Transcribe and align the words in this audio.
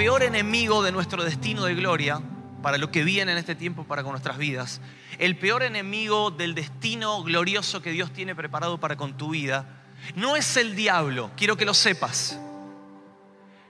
peor 0.00 0.22
enemigo 0.22 0.82
de 0.82 0.92
nuestro 0.92 1.24
destino 1.24 1.66
de 1.66 1.74
gloria, 1.74 2.22
para 2.62 2.78
lo 2.78 2.90
que 2.90 3.04
viene 3.04 3.32
en 3.32 3.36
este 3.36 3.54
tiempo 3.54 3.84
para 3.84 4.02
con 4.02 4.12
nuestras 4.12 4.38
vidas, 4.38 4.80
el 5.18 5.36
peor 5.36 5.62
enemigo 5.62 6.30
del 6.30 6.54
destino 6.54 7.22
glorioso 7.22 7.82
que 7.82 7.90
Dios 7.90 8.10
tiene 8.10 8.34
preparado 8.34 8.80
para 8.80 8.96
con 8.96 9.18
tu 9.18 9.28
vida, 9.28 9.84
no 10.14 10.36
es 10.36 10.56
el 10.56 10.74
diablo, 10.74 11.30
quiero 11.36 11.54
que 11.58 11.66
lo 11.66 11.74
sepas, 11.74 12.40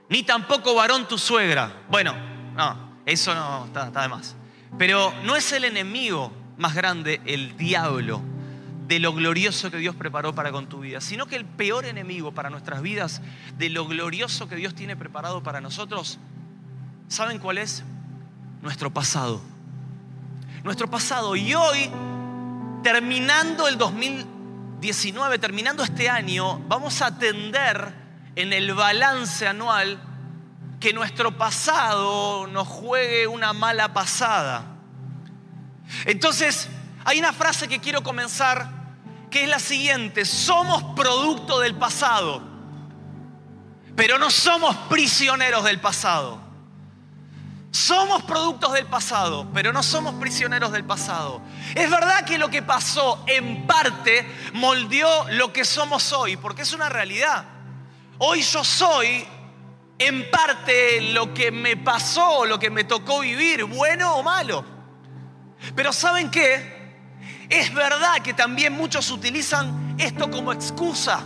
ni 0.07 0.23
tampoco 0.23 0.73
varón 0.73 1.05
tu 1.05 1.17
suegra. 1.17 1.81
Bueno, 1.89 2.15
no, 2.55 3.01
eso 3.05 3.35
no 3.35 3.65
está, 3.65 3.87
está 3.87 4.03
de 4.03 4.07
más. 4.07 4.37
Pero 4.77 5.13
no 5.25 5.35
es 5.35 5.51
el 5.51 5.65
enemigo 5.65 6.31
más 6.57 6.73
grande, 6.73 7.19
el 7.25 7.57
diablo, 7.57 8.21
de 8.91 8.99
lo 8.99 9.13
glorioso 9.13 9.71
que 9.71 9.77
Dios 9.77 9.95
preparó 9.95 10.35
para 10.35 10.51
con 10.51 10.67
tu 10.67 10.81
vida, 10.81 10.99
sino 10.99 11.25
que 11.25 11.37
el 11.37 11.45
peor 11.45 11.85
enemigo 11.85 12.33
para 12.33 12.49
nuestras 12.49 12.81
vidas, 12.81 13.21
de 13.57 13.69
lo 13.69 13.87
glorioso 13.87 14.49
que 14.49 14.57
Dios 14.57 14.75
tiene 14.75 14.97
preparado 14.97 15.41
para 15.41 15.61
nosotros, 15.61 16.19
¿saben 17.07 17.39
cuál 17.39 17.57
es? 17.57 17.85
Nuestro 18.61 18.91
pasado. 18.91 19.41
Nuestro 20.65 20.89
pasado. 20.89 21.37
Y 21.37 21.53
hoy, 21.53 21.89
terminando 22.83 23.69
el 23.69 23.77
2019, 23.77 25.39
terminando 25.39 25.83
este 25.83 26.09
año, 26.09 26.59
vamos 26.67 27.01
a 27.01 27.05
atender 27.05 27.93
en 28.35 28.51
el 28.51 28.73
balance 28.73 29.47
anual 29.47 30.01
que 30.81 30.91
nuestro 30.91 31.37
pasado 31.37 32.45
nos 32.47 32.67
juegue 32.67 33.25
una 33.25 33.53
mala 33.53 33.93
pasada. 33.93 34.65
Entonces, 36.03 36.67
hay 37.05 37.19
una 37.19 37.31
frase 37.31 37.69
que 37.69 37.79
quiero 37.79 38.03
comenzar 38.03 38.80
que 39.31 39.43
es 39.43 39.49
la 39.49 39.59
siguiente, 39.59 40.25
somos 40.25 40.83
producto 40.95 41.59
del 41.61 41.73
pasado, 41.75 42.43
pero 43.95 44.19
no 44.19 44.29
somos 44.29 44.75
prisioneros 44.89 45.63
del 45.63 45.79
pasado. 45.79 46.51
Somos 47.71 48.23
productos 48.23 48.73
del 48.73 48.85
pasado, 48.85 49.47
pero 49.53 49.71
no 49.71 49.81
somos 49.81 50.15
prisioneros 50.15 50.73
del 50.73 50.83
pasado. 50.83 51.41
Es 51.73 51.89
verdad 51.89 52.25
que 52.25 52.37
lo 52.37 52.49
que 52.49 52.61
pasó 52.61 53.23
en 53.27 53.65
parte 53.65 54.29
moldeó 54.53 55.29
lo 55.29 55.53
que 55.53 55.63
somos 55.63 56.11
hoy, 56.11 56.35
porque 56.35 56.63
es 56.63 56.73
una 56.73 56.89
realidad. 56.89 57.45
Hoy 58.17 58.41
yo 58.41 58.65
soy 58.65 59.25
en 59.97 60.29
parte 60.29 61.13
lo 61.13 61.33
que 61.33 61.49
me 61.49 61.77
pasó, 61.77 62.45
lo 62.45 62.59
que 62.59 62.69
me 62.69 62.83
tocó 62.83 63.21
vivir, 63.21 63.63
bueno 63.63 64.15
o 64.15 64.23
malo. 64.23 64.65
Pero 65.73 65.93
¿saben 65.93 66.29
qué? 66.29 66.80
Es 67.51 67.73
verdad 67.73 68.21
que 68.23 68.33
también 68.33 68.71
muchos 68.71 69.11
utilizan 69.11 69.95
esto 69.99 70.31
como 70.31 70.53
excusa 70.53 71.21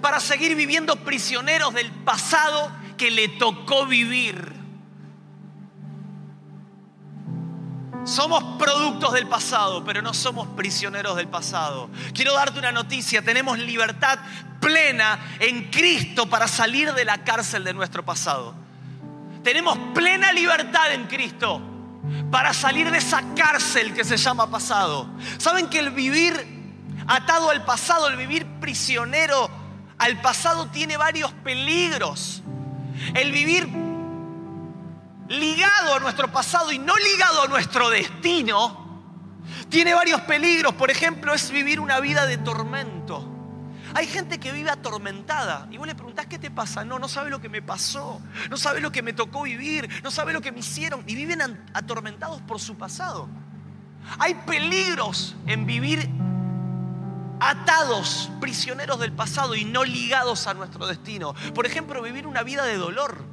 para 0.00 0.18
seguir 0.18 0.56
viviendo 0.56 0.96
prisioneros 0.96 1.74
del 1.74 1.92
pasado 1.92 2.72
que 2.96 3.10
le 3.10 3.28
tocó 3.28 3.84
vivir. 3.84 4.54
Somos 8.04 8.58
productos 8.58 9.12
del 9.12 9.28
pasado, 9.28 9.84
pero 9.84 10.00
no 10.00 10.14
somos 10.14 10.48
prisioneros 10.56 11.14
del 11.16 11.28
pasado. 11.28 11.90
Quiero 12.14 12.32
darte 12.32 12.58
una 12.58 12.72
noticia, 12.72 13.20
tenemos 13.20 13.58
libertad 13.58 14.18
plena 14.58 15.20
en 15.38 15.70
Cristo 15.70 16.30
para 16.30 16.48
salir 16.48 16.94
de 16.94 17.04
la 17.04 17.18
cárcel 17.24 17.62
de 17.62 17.74
nuestro 17.74 18.06
pasado. 18.06 18.54
Tenemos 19.44 19.76
plena 19.92 20.32
libertad 20.32 20.94
en 20.94 21.04
Cristo 21.08 21.69
para 22.30 22.52
salir 22.52 22.90
de 22.90 22.98
esa 22.98 23.22
cárcel 23.34 23.94
que 23.94 24.04
se 24.04 24.16
llama 24.16 24.50
pasado. 24.50 25.08
¿Saben 25.38 25.68
que 25.68 25.78
el 25.78 25.90
vivir 25.90 26.34
atado 27.06 27.50
al 27.50 27.64
pasado, 27.64 28.08
el 28.08 28.16
vivir 28.16 28.46
prisionero 28.60 29.50
al 29.98 30.20
pasado 30.20 30.66
tiene 30.66 30.96
varios 30.96 31.32
peligros? 31.32 32.42
El 33.14 33.32
vivir 33.32 33.68
ligado 35.28 35.94
a 35.94 36.00
nuestro 36.00 36.30
pasado 36.30 36.72
y 36.72 36.78
no 36.78 36.96
ligado 36.96 37.42
a 37.44 37.48
nuestro 37.48 37.88
destino 37.88 38.80
tiene 39.68 39.94
varios 39.94 40.20
peligros. 40.22 40.74
Por 40.74 40.90
ejemplo, 40.90 41.32
es 41.32 41.50
vivir 41.50 41.80
una 41.80 42.00
vida 42.00 42.26
de 42.26 42.38
tormento. 42.38 43.29
Hay 43.94 44.06
gente 44.06 44.38
que 44.38 44.52
vive 44.52 44.70
atormentada 44.70 45.66
y 45.70 45.76
vos 45.76 45.86
le 45.86 45.94
preguntás 45.94 46.26
qué 46.26 46.38
te 46.38 46.50
pasa. 46.50 46.84
No, 46.84 46.98
no 46.98 47.08
sabe 47.08 47.30
lo 47.30 47.40
que 47.40 47.48
me 47.48 47.62
pasó, 47.62 48.20
no 48.48 48.56
sabe 48.56 48.80
lo 48.80 48.92
que 48.92 49.02
me 49.02 49.12
tocó 49.12 49.42
vivir, 49.42 49.88
no 50.02 50.10
sabe 50.10 50.32
lo 50.32 50.40
que 50.40 50.52
me 50.52 50.60
hicieron 50.60 51.02
y 51.06 51.14
viven 51.14 51.40
atormentados 51.72 52.40
por 52.42 52.60
su 52.60 52.76
pasado. 52.76 53.28
Hay 54.18 54.34
peligros 54.46 55.36
en 55.46 55.66
vivir 55.66 56.08
atados, 57.40 58.30
prisioneros 58.40 59.00
del 59.00 59.12
pasado 59.12 59.54
y 59.54 59.64
no 59.64 59.84
ligados 59.84 60.46
a 60.46 60.54
nuestro 60.54 60.86
destino. 60.86 61.34
Por 61.54 61.66
ejemplo, 61.66 62.02
vivir 62.02 62.26
una 62.26 62.42
vida 62.42 62.64
de 62.64 62.76
dolor. 62.76 63.24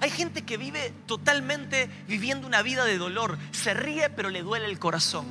Hay 0.00 0.10
gente 0.10 0.42
que 0.42 0.56
vive 0.56 0.92
totalmente 1.06 1.88
viviendo 2.08 2.46
una 2.46 2.62
vida 2.62 2.84
de 2.84 2.98
dolor. 2.98 3.38
Se 3.52 3.72
ríe 3.72 4.10
pero 4.10 4.28
le 4.30 4.42
duele 4.42 4.66
el 4.66 4.78
corazón. 4.78 5.26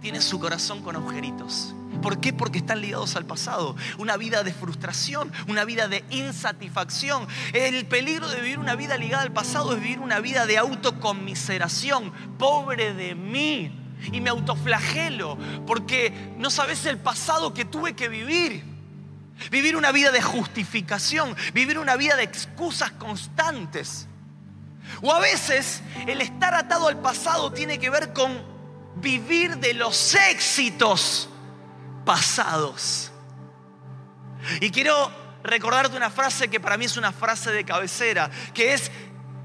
Tiene 0.00 0.20
su 0.20 0.40
corazón 0.40 0.82
con 0.82 0.96
agujeritos. 0.96 1.74
¿Por 2.00 2.20
qué? 2.20 2.32
Porque 2.32 2.58
están 2.58 2.80
ligados 2.80 3.16
al 3.16 3.24
pasado. 3.24 3.76
Una 3.98 4.16
vida 4.16 4.42
de 4.42 4.52
frustración, 4.52 5.32
una 5.48 5.64
vida 5.64 5.88
de 5.88 6.04
insatisfacción. 6.10 7.26
El 7.52 7.86
peligro 7.86 8.28
de 8.28 8.40
vivir 8.40 8.58
una 8.58 8.74
vida 8.74 8.96
ligada 8.96 9.22
al 9.22 9.32
pasado 9.32 9.74
es 9.74 9.82
vivir 9.82 10.00
una 10.00 10.20
vida 10.20 10.46
de 10.46 10.58
autoconmiseración. 10.58 12.12
Pobre 12.38 12.94
de 12.94 13.14
mí. 13.14 13.76
Y 14.12 14.20
me 14.20 14.30
autoflagelo 14.30 15.36
porque 15.66 16.32
no 16.38 16.48
sabes 16.50 16.86
el 16.86 16.98
pasado 16.98 17.52
que 17.52 17.64
tuve 17.64 17.94
que 17.94 18.08
vivir. 18.08 18.64
Vivir 19.50 19.76
una 19.76 19.92
vida 19.92 20.10
de 20.10 20.20
justificación, 20.20 21.34
vivir 21.54 21.78
una 21.78 21.96
vida 21.96 22.16
de 22.16 22.24
excusas 22.24 22.92
constantes. 22.92 24.06
O 25.02 25.12
a 25.12 25.20
veces 25.20 25.82
el 26.06 26.20
estar 26.20 26.54
atado 26.54 26.88
al 26.88 26.98
pasado 27.00 27.52
tiene 27.52 27.78
que 27.78 27.90
ver 27.90 28.12
con 28.12 28.42
vivir 28.96 29.58
de 29.58 29.74
los 29.74 30.14
éxitos 30.14 31.29
pasados. 32.10 33.12
Y 34.60 34.70
quiero 34.70 35.12
recordarte 35.44 35.96
una 35.96 36.10
frase 36.10 36.50
que 36.50 36.58
para 36.58 36.76
mí 36.76 36.86
es 36.86 36.96
una 36.96 37.12
frase 37.12 37.52
de 37.52 37.64
cabecera, 37.64 38.28
que 38.52 38.74
es 38.74 38.90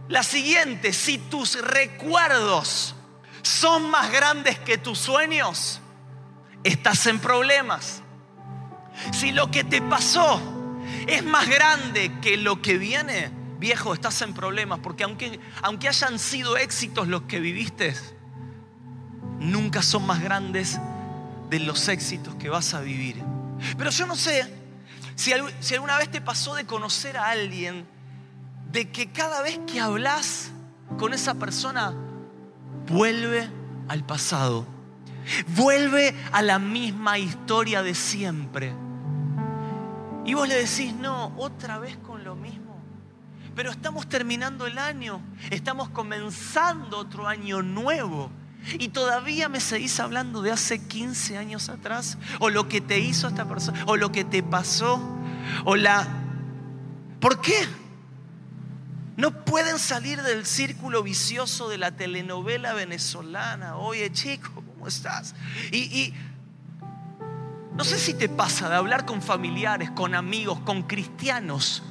la 0.08 0.24
siguiente, 0.24 0.92
si 0.92 1.20
tus 1.20 1.62
recuerdos 1.62 2.96
son 3.44 3.88
más 3.92 4.12
grandes 4.12 4.58
que 4.58 4.80
tus 4.80 4.98
sueños, 4.98 5.80
estás 6.64 7.06
en 7.06 7.20
problemas. 7.20 8.02
Si 9.12 9.32
lo 9.32 9.52
que 9.52 9.64
te 9.64 9.84
pasó 9.84 10.42
es 11.06 11.24
más 11.24 11.48
grande 11.48 12.14
que 12.20 12.36
lo 12.36 12.64
que 12.64 12.80
viene, 12.80 13.30
viejo, 13.60 13.94
estás 13.94 14.24
en 14.24 14.34
problemas, 14.34 14.80
porque 14.80 15.04
aunque, 15.04 15.40
aunque 15.62 15.88
hayan 15.88 16.18
sido 16.18 16.58
éxitos 16.58 17.08
los 17.08 17.22
que 17.28 17.40
viviste, 17.40 17.94
nunca 19.38 19.84
son 19.84 20.08
más 20.08 20.20
grandes 20.20 20.80
de 21.60 21.66
los 21.66 21.88
éxitos 21.88 22.36
que 22.36 22.50
vas 22.50 22.74
a 22.74 22.82
vivir. 22.82 23.24
Pero 23.78 23.90
yo 23.90 24.06
no 24.06 24.16
sé 24.16 24.44
si, 25.16 25.32
si 25.60 25.74
alguna 25.74 25.98
vez 25.98 26.10
te 26.10 26.22
pasó 26.22 26.56
de 26.56 26.66
conocer 26.66 27.18
a 27.18 27.30
alguien, 27.30 27.86
de 28.72 28.92
que 28.92 29.12
cada 29.12 29.42
vez 29.42 29.60
que 29.66 29.80
hablas 29.80 30.52
con 30.98 31.14
esa 31.14 31.36
persona, 31.36 31.94
vuelve 32.88 33.50
al 33.88 34.04
pasado, 34.06 34.66
vuelve 35.56 36.14
a 36.32 36.42
la 36.42 36.60
misma 36.60 37.18
historia 37.18 37.82
de 37.84 37.96
siempre. 37.96 38.74
Y 40.26 40.34
vos 40.34 40.48
le 40.48 40.56
decís, 40.56 40.94
no, 40.94 41.34
otra 41.38 41.80
vez 41.80 41.98
con 41.98 42.24
lo 42.24 42.36
mismo. 42.36 42.76
Pero 43.56 43.72
estamos 43.72 44.10
terminando 44.10 44.68
el 44.68 44.78
año, 44.78 45.22
estamos 45.50 45.90
comenzando 45.90 46.98
otro 46.98 47.28
año 47.28 47.62
nuevo. 47.62 48.30
Y 48.74 48.90
todavía 48.90 49.50
me 49.50 49.60
seguís 49.60 50.00
hablando 50.00 50.42
de 50.42 50.52
hace 50.52 50.80
15 50.80 51.38
años 51.38 51.70
atrás, 51.70 52.18
o 52.40 52.50
lo 52.50 52.68
que 52.68 52.82
te 52.82 53.00
hizo 53.00 53.28
esta 53.28 53.46
persona, 53.48 53.84
o 53.86 53.96
lo 53.96 54.12
que 54.12 54.24
te 54.24 54.44
pasó, 54.44 55.00
o 55.66 55.76
la... 55.76 56.08
¿Por 57.20 57.42
qué? 57.42 57.68
No 59.18 59.46
pueden 59.46 59.80
salir 59.80 60.22
del 60.22 60.46
círculo 60.46 61.04
vicioso 61.04 61.70
de 61.70 61.78
la 61.78 61.92
telenovela 61.92 62.74
venezolana. 62.74 63.78
Oye, 63.78 64.12
chico, 64.12 64.52
¿cómo 64.56 64.88
estás? 64.88 65.36
Y, 65.72 65.78
y 65.78 66.14
no 67.76 67.84
sé 67.84 67.98
si 67.98 68.14
te 68.14 68.28
pasa 68.28 68.68
de 68.70 68.76
hablar 68.76 69.06
con 69.06 69.22
familiares, 69.22 69.92
con 69.92 70.16
amigos, 70.16 70.60
con 70.62 70.84
cristianos, 70.84 71.84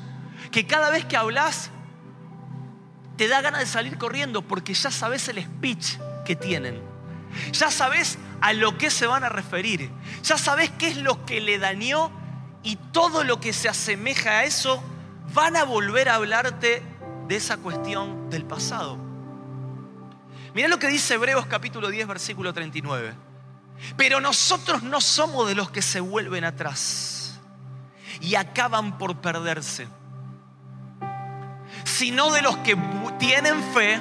que 0.50 0.66
cada 0.66 0.90
vez 0.90 1.04
que 1.04 1.16
hablas 1.16 1.70
te 3.16 3.28
da 3.28 3.40
ganas 3.40 3.60
de 3.60 3.66
salir 3.66 3.96
corriendo 3.96 4.42
porque 4.42 4.74
ya 4.74 4.90
sabes 4.90 5.28
el 5.28 5.42
speech 5.42 5.98
que 6.24 6.36
tienen. 6.36 6.80
Ya 7.52 7.70
sabes 7.70 8.18
a 8.40 8.52
lo 8.52 8.78
que 8.78 8.90
se 8.90 9.06
van 9.06 9.24
a 9.24 9.28
referir. 9.28 9.90
Ya 10.22 10.38
sabes 10.38 10.70
qué 10.78 10.88
es 10.88 10.96
lo 10.96 11.24
que 11.24 11.40
le 11.40 11.58
dañó 11.58 12.10
y 12.62 12.76
todo 12.76 13.24
lo 13.24 13.40
que 13.40 13.52
se 13.52 13.68
asemeja 13.68 14.30
a 14.30 14.44
eso 14.44 14.82
van 15.32 15.56
a 15.56 15.64
volver 15.64 16.08
a 16.08 16.16
hablarte 16.16 16.82
de 17.28 17.36
esa 17.36 17.56
cuestión 17.56 18.30
del 18.30 18.44
pasado. 18.44 18.98
Mira 20.54 20.68
lo 20.68 20.78
que 20.78 20.88
dice 20.88 21.14
Hebreos 21.14 21.46
capítulo 21.46 21.88
10 21.88 22.06
versículo 22.06 22.52
39. 22.52 23.14
Pero 23.96 24.20
nosotros 24.20 24.82
no 24.82 25.00
somos 25.00 25.48
de 25.48 25.54
los 25.54 25.70
que 25.70 25.82
se 25.82 26.00
vuelven 26.00 26.44
atrás 26.44 27.40
y 28.20 28.36
acaban 28.36 28.96
por 28.98 29.20
perderse 29.20 29.88
sino 31.84 32.32
de 32.32 32.42
los 32.42 32.56
que 32.58 32.76
tienen 33.18 33.62
fe 33.72 34.00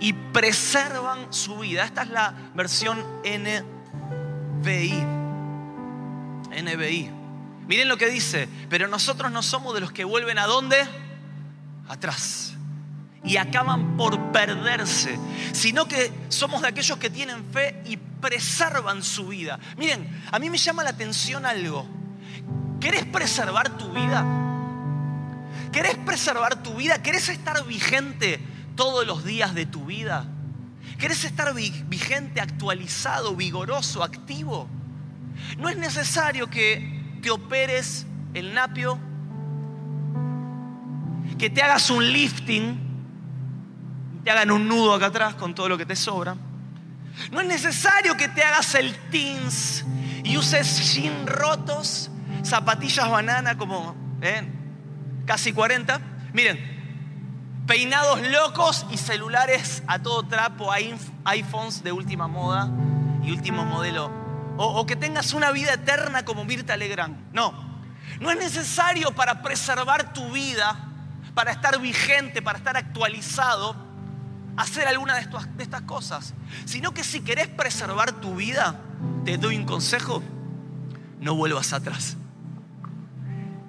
y 0.00 0.12
preservan 0.12 1.32
su 1.32 1.58
vida. 1.58 1.84
Esta 1.84 2.02
es 2.02 2.10
la 2.10 2.34
versión 2.54 3.02
NBI. 3.24 5.04
NBI. 6.62 7.10
Miren 7.66 7.88
lo 7.88 7.96
que 7.96 8.08
dice, 8.08 8.48
pero 8.68 8.88
nosotros 8.88 9.30
no 9.32 9.42
somos 9.42 9.74
de 9.74 9.80
los 9.80 9.92
que 9.92 10.04
vuelven 10.04 10.38
a 10.38 10.46
dónde? 10.46 10.76
Atrás. 11.88 12.54
Y 13.24 13.38
acaban 13.38 13.96
por 13.96 14.32
perderse, 14.32 15.18
sino 15.52 15.88
que 15.88 16.12
somos 16.28 16.60
de 16.60 16.68
aquellos 16.68 16.98
que 16.98 17.08
tienen 17.08 17.42
fe 17.52 17.82
y 17.86 17.96
preservan 17.96 19.02
su 19.02 19.28
vida. 19.28 19.58
Miren, 19.78 20.22
a 20.30 20.38
mí 20.38 20.50
me 20.50 20.58
llama 20.58 20.84
la 20.84 20.90
atención 20.90 21.46
algo. 21.46 21.86
¿Querés 22.80 23.06
preservar 23.06 23.78
tu 23.78 23.90
vida? 23.92 24.26
¿Querés 25.72 25.96
preservar 25.96 26.62
tu 26.62 26.74
vida? 26.74 27.02
¿Querés 27.02 27.30
estar 27.30 27.64
vigente 27.64 28.40
todos 28.74 29.06
los 29.06 29.24
días 29.24 29.54
de 29.54 29.66
tu 29.66 29.86
vida? 29.86 30.26
¿Querés 30.98 31.24
estar 31.24 31.52
vigente, 31.54 32.40
actualizado, 32.40 33.34
vigoroso, 33.34 34.02
activo? 34.02 34.68
No 35.58 35.68
es 35.68 35.76
necesario 35.76 36.48
que 36.48 37.18
te 37.22 37.30
operes 37.30 38.06
el 38.34 38.54
napio, 38.54 38.98
que 41.38 41.50
te 41.50 41.62
hagas 41.62 41.90
un 41.90 42.12
lifting, 42.12 42.78
te 44.22 44.30
hagan 44.30 44.50
un 44.50 44.68
nudo 44.68 44.94
acá 44.94 45.06
atrás 45.06 45.34
con 45.34 45.54
todo 45.54 45.68
lo 45.68 45.78
que 45.78 45.86
te 45.86 45.96
sobra. 45.96 46.36
No 47.30 47.40
es 47.40 47.46
necesario 47.46 48.16
que 48.16 48.28
te 48.28 48.42
hagas 48.42 48.74
el 48.74 48.94
teens 49.10 49.84
y 50.24 50.36
uses 50.36 50.94
jeans 50.94 51.28
rotos, 51.28 52.10
zapatillas 52.42 53.08
banana 53.10 53.56
como 53.56 53.94
¿eh? 54.20 54.42
casi 55.26 55.52
40. 55.52 56.00
Miren, 56.32 56.73
peinados 57.66 58.20
locos 58.22 58.86
y 58.90 58.96
celulares 58.96 59.82
a 59.86 59.98
todo 60.00 60.24
trapo, 60.24 60.70
iPhones 61.24 61.82
de 61.82 61.92
última 61.92 62.28
moda 62.28 62.70
y 63.22 63.30
último 63.32 63.64
modelo 63.64 64.24
o, 64.56 64.86
que 64.86 64.96
tengas 64.96 65.32
una 65.32 65.50
vida 65.50 65.74
eterna 65.74 66.24
como 66.24 66.44
Mirta 66.44 66.76
Legrand. 66.76 67.16
No, 67.32 67.52
no 68.20 68.30
es 68.30 68.38
necesario 68.38 69.12
para 69.12 69.42
preservar 69.42 70.12
tu 70.12 70.30
vida, 70.30 70.78
para 71.34 71.52
estar 71.52 71.80
vigente, 71.80 72.42
para 72.42 72.58
estar 72.58 72.76
actualizado, 72.76 73.74
hacer 74.56 74.86
alguna 74.86 75.16
de, 75.16 75.26
de 75.56 75.62
estas 75.62 75.82
cosas. 75.82 76.34
Sino 76.64 76.94
que 76.94 77.02
si 77.02 77.20
querés 77.20 77.48
preservar 77.48 78.12
tu 78.12 78.36
vida, 78.36 78.80
te 79.24 79.38
doy 79.38 79.56
un 79.56 79.66
consejo, 79.66 80.22
no 81.20 81.34
vuelvas 81.34 81.72
atrás. 81.72 82.16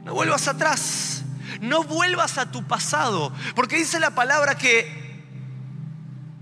No 0.03 0.13
vuelvas 0.13 0.47
atrás. 0.47 1.24
No 1.61 1.83
vuelvas 1.83 2.37
a 2.37 2.51
tu 2.51 2.63
pasado. 2.63 3.31
Porque 3.55 3.77
dice 3.77 3.99
la 3.99 4.11
palabra 4.11 4.55
que 4.55 5.05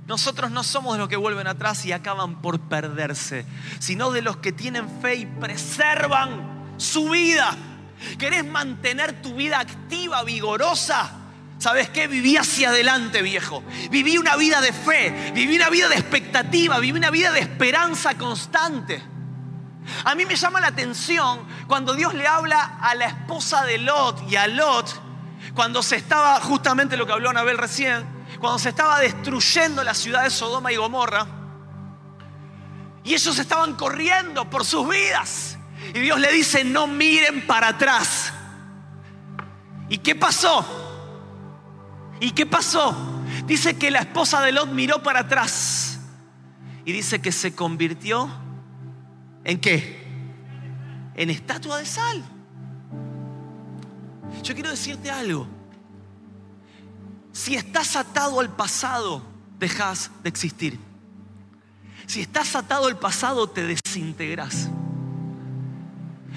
nosotros 0.08 0.52
no 0.52 0.64
somos 0.64 0.94
de 0.94 1.00
los 1.00 1.10
que 1.10 1.16
vuelven 1.16 1.48
atrás 1.48 1.86
y 1.86 1.92
acaban 1.92 2.42
por 2.42 2.60
perderse, 2.60 3.46
sino 3.80 4.12
de 4.12 4.22
los 4.22 4.38
que 4.38 4.52
tienen 4.52 4.90
fe 5.02 5.16
y 5.16 5.26
preservan 5.26 6.76
su 6.78 7.10
vida. 7.10 7.56
¿Querés 8.18 8.46
mantener 8.46 9.22
tu 9.22 9.36
vida 9.36 9.60
activa, 9.60 10.24
vigorosa? 10.24 11.12
¿Sabes 11.58 11.90
qué? 11.90 12.08
Viví 12.08 12.36
hacia 12.36 12.70
adelante, 12.70 13.22
viejo. 13.22 13.64
Viví 13.90 14.18
una 14.18 14.36
vida 14.36 14.60
de 14.60 14.74
fe, 14.74 15.32
viví 15.34 15.56
una 15.56 15.70
vida 15.70 15.88
de 15.88 15.96
expectativa, 15.96 16.80
viví 16.80 16.98
una 16.98 17.10
vida 17.10 17.32
de 17.32 17.40
esperanza 17.40 18.18
constante. 18.18 19.13
A 20.06 20.16
mí 20.16 20.26
me 20.26 20.36
llama 20.36 20.62
la 20.62 20.68
atención 20.68 21.40
cuando 21.68 21.94
Dios 21.94 22.14
le 22.14 22.28
habla 22.28 22.78
a 22.82 22.96
la 22.96 23.06
esposa 23.06 23.66
de 23.66 23.78
Lot 23.78 24.30
y 24.30 24.36
a 24.36 24.48
Lot, 24.48 25.02
cuando 25.54 25.84
se 25.84 25.98
estaba 25.98 26.40
justamente 26.42 26.98
lo 26.98 27.06
que 27.06 27.14
habló 27.14 27.30
Anabel 27.30 27.58
recién, 27.58 28.06
cuando 28.40 28.60
se 28.60 28.70
estaba 28.70 29.00
destruyendo 29.00 29.84
la 29.84 29.94
ciudad 29.94 30.24
de 30.24 30.30
Sodoma 30.30 30.72
y 30.72 30.78
Gomorra, 30.78 31.28
y 33.04 33.14
ellos 33.14 33.38
estaban 33.38 33.76
corriendo 33.76 34.50
por 34.50 34.66
sus 34.66 34.88
vidas. 34.88 35.58
Y 35.94 36.00
Dios 36.00 36.20
le 36.20 36.32
dice, 36.32 36.64
no 36.64 36.88
miren 36.88 37.46
para 37.46 37.70
atrás. 37.70 38.32
¿Y 39.90 39.98
qué 39.98 40.16
pasó? 40.16 40.66
¿Y 42.22 42.32
qué 42.32 42.46
pasó? 42.46 42.96
Dice 43.46 43.78
que 43.78 43.92
la 43.92 44.00
esposa 44.00 44.42
de 44.42 44.54
Lot 44.54 44.70
miró 44.70 45.04
para 45.04 45.22
atrás. 45.22 46.00
Y 46.86 46.94
dice 46.94 47.22
que 47.22 47.32
se 47.34 47.54
convirtió 47.54 48.30
en 49.44 49.60
qué? 49.60 50.04
En 51.16 51.30
estatua 51.30 51.80
de 51.80 51.86
sal. 51.86 52.24
Yo 54.44 54.54
quiero 54.54 54.70
decirte 54.70 55.12
algo. 55.12 55.48
Si 57.32 57.56
estás 57.56 57.96
atado 57.96 58.40
al 58.40 58.56
pasado, 58.56 59.22
dejas 59.60 60.12
de 60.22 60.30
existir. 60.30 60.80
Si 62.06 62.22
estás 62.22 62.56
atado 62.56 62.88
al 62.88 62.98
pasado, 62.98 63.50
te 63.50 63.66
desintegras. 63.66 64.70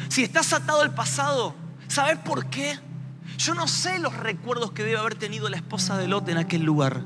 Si 0.08 0.22
estás 0.22 0.52
atado 0.52 0.82
al 0.82 0.94
pasado, 0.94 1.54
¿sabes 1.88 2.18
por 2.18 2.46
qué? 2.46 2.78
Yo 3.38 3.54
no 3.54 3.66
sé 3.66 3.98
los 3.98 4.14
recuerdos 4.14 4.72
que 4.72 4.84
debe 4.84 4.98
haber 4.98 5.16
tenido 5.16 5.48
la 5.48 5.56
esposa 5.56 5.98
de 5.98 6.06
Lot 6.06 6.28
en 6.28 6.38
aquel 6.38 6.62
lugar. 6.62 7.04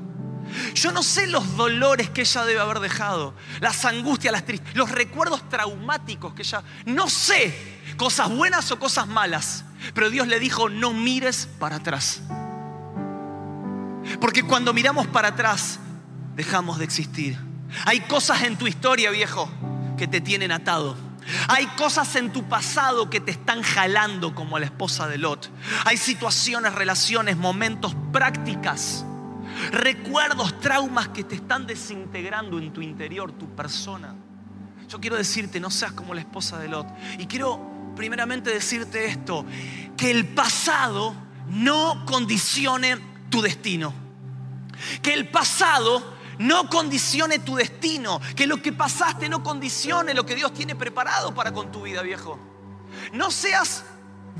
Yo 0.73 0.91
no 0.91 1.03
sé 1.03 1.27
los 1.27 1.55
dolores 1.55 2.09
que 2.09 2.21
ella 2.21 2.45
debe 2.45 2.59
haber 2.59 2.79
dejado, 2.79 3.33
las 3.59 3.85
angustias, 3.85 4.31
las 4.31 4.45
tristezas, 4.45 4.75
los 4.75 4.91
recuerdos 4.91 5.47
traumáticos 5.49 6.33
que 6.33 6.41
ella... 6.41 6.63
No 6.85 7.09
sé 7.09 7.81
cosas 7.97 8.29
buenas 8.29 8.71
o 8.71 8.79
cosas 8.79 9.07
malas, 9.07 9.65
pero 9.93 10.09
Dios 10.09 10.27
le 10.27 10.39
dijo, 10.39 10.69
no 10.69 10.93
mires 10.93 11.47
para 11.59 11.77
atrás. 11.77 12.21
Porque 14.19 14.43
cuando 14.43 14.73
miramos 14.73 15.07
para 15.07 15.29
atrás, 15.29 15.79
dejamos 16.35 16.79
de 16.79 16.85
existir. 16.85 17.37
Hay 17.85 18.01
cosas 18.01 18.43
en 18.43 18.57
tu 18.57 18.67
historia, 18.67 19.11
viejo, 19.11 19.49
que 19.97 20.07
te 20.07 20.21
tienen 20.21 20.51
atado. 20.51 20.95
Hay 21.47 21.67
cosas 21.77 22.15
en 22.15 22.31
tu 22.31 22.43
pasado 22.49 23.09
que 23.09 23.19
te 23.19 23.31
están 23.31 23.61
jalando 23.61 24.33
como 24.33 24.59
la 24.59 24.65
esposa 24.65 25.07
de 25.07 25.17
Lot. 25.17 25.49
Hay 25.85 25.97
situaciones, 25.97 26.73
relaciones, 26.73 27.37
momentos, 27.37 27.95
prácticas, 28.11 29.05
recuerdos, 29.71 30.59
traumas 30.59 31.09
que 31.09 31.23
te 31.23 31.35
están 31.35 31.67
desintegrando 31.67 32.57
en 32.57 32.73
tu 32.73 32.81
interior, 32.81 33.31
tu 33.31 33.47
persona. 33.55 34.15
Yo 34.87 34.99
quiero 34.99 35.15
decirte, 35.15 35.59
no 35.59 35.69
seas 35.69 35.93
como 35.93 36.13
la 36.13 36.21
esposa 36.21 36.59
de 36.59 36.67
Lot. 36.67 36.87
Y 37.17 37.27
quiero 37.27 37.71
primeramente 37.95 38.49
decirte 38.51 39.05
esto, 39.05 39.45
que 39.95 40.11
el 40.11 40.27
pasado 40.27 41.13
no 41.49 42.05
condicione 42.05 42.97
tu 43.29 43.41
destino. 43.41 43.93
Que 45.01 45.13
el 45.13 45.29
pasado 45.29 46.15
no 46.39 46.69
condicione 46.69 47.39
tu 47.39 47.55
destino. 47.55 48.19
Que 48.35 48.47
lo 48.47 48.61
que 48.61 48.73
pasaste 48.73 49.29
no 49.29 49.43
condicione 49.43 50.13
lo 50.13 50.25
que 50.25 50.35
Dios 50.35 50.53
tiene 50.53 50.75
preparado 50.75 51.33
para 51.33 51.53
con 51.53 51.71
tu 51.71 51.83
vida, 51.83 52.01
viejo. 52.01 52.39
No 53.13 53.31
seas 53.31 53.85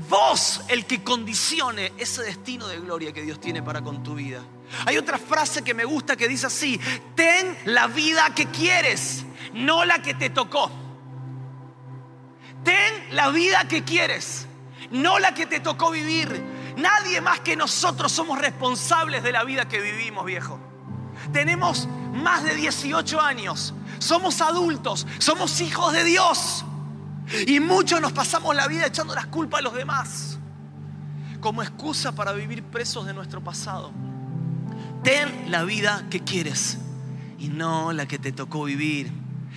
vos 0.08 0.62
el 0.68 0.86
que 0.86 1.02
condicione 1.02 1.92
ese 1.98 2.22
destino 2.22 2.66
de 2.66 2.80
gloria 2.80 3.12
que 3.12 3.22
Dios 3.22 3.40
tiene 3.40 3.62
para 3.62 3.82
con 3.82 4.02
tu 4.02 4.14
vida. 4.14 4.42
Hay 4.86 4.96
otra 4.96 5.18
frase 5.18 5.62
que 5.62 5.74
me 5.74 5.84
gusta 5.84 6.16
que 6.16 6.28
dice 6.28 6.46
así, 6.46 6.80
ten 7.14 7.56
la 7.66 7.86
vida 7.86 8.30
que 8.34 8.46
quieres, 8.46 9.24
no 9.52 9.84
la 9.84 10.00
que 10.00 10.14
te 10.14 10.30
tocó. 10.30 10.70
Ten 12.64 13.08
la 13.10 13.30
vida 13.30 13.66
que 13.68 13.84
quieres, 13.84 14.46
no 14.90 15.18
la 15.18 15.34
que 15.34 15.46
te 15.46 15.60
tocó 15.60 15.90
vivir. 15.90 16.42
Nadie 16.76 17.20
más 17.20 17.40
que 17.40 17.56
nosotros 17.56 18.12
somos 18.12 18.38
responsables 18.38 19.22
de 19.22 19.32
la 19.32 19.44
vida 19.44 19.68
que 19.68 19.80
vivimos, 19.80 20.24
viejo. 20.24 20.58
Tenemos 21.32 21.88
más 22.12 22.44
de 22.44 22.54
18 22.54 23.20
años, 23.20 23.74
somos 23.98 24.40
adultos, 24.40 25.06
somos 25.18 25.60
hijos 25.60 25.92
de 25.92 26.04
Dios. 26.04 26.64
Y 27.46 27.60
muchos 27.60 28.00
nos 28.00 28.12
pasamos 28.12 28.54
la 28.54 28.66
vida 28.66 28.86
echando 28.86 29.14
las 29.14 29.26
culpas 29.26 29.60
a 29.60 29.62
los 29.62 29.74
demás 29.74 30.38
como 31.42 31.60
excusa 31.62 32.12
para 32.12 32.32
vivir 32.32 32.62
presos 32.62 33.04
de 33.04 33.12
nuestro 33.12 33.42
pasado. 33.42 33.90
Ten 35.02 35.50
la 35.50 35.64
vida 35.64 36.06
que 36.10 36.20
quieres 36.20 36.78
y 37.38 37.48
no 37.48 37.92
la 37.92 38.06
que 38.06 38.18
te 38.18 38.30
tocó 38.30 38.64
vivir. 38.64 39.10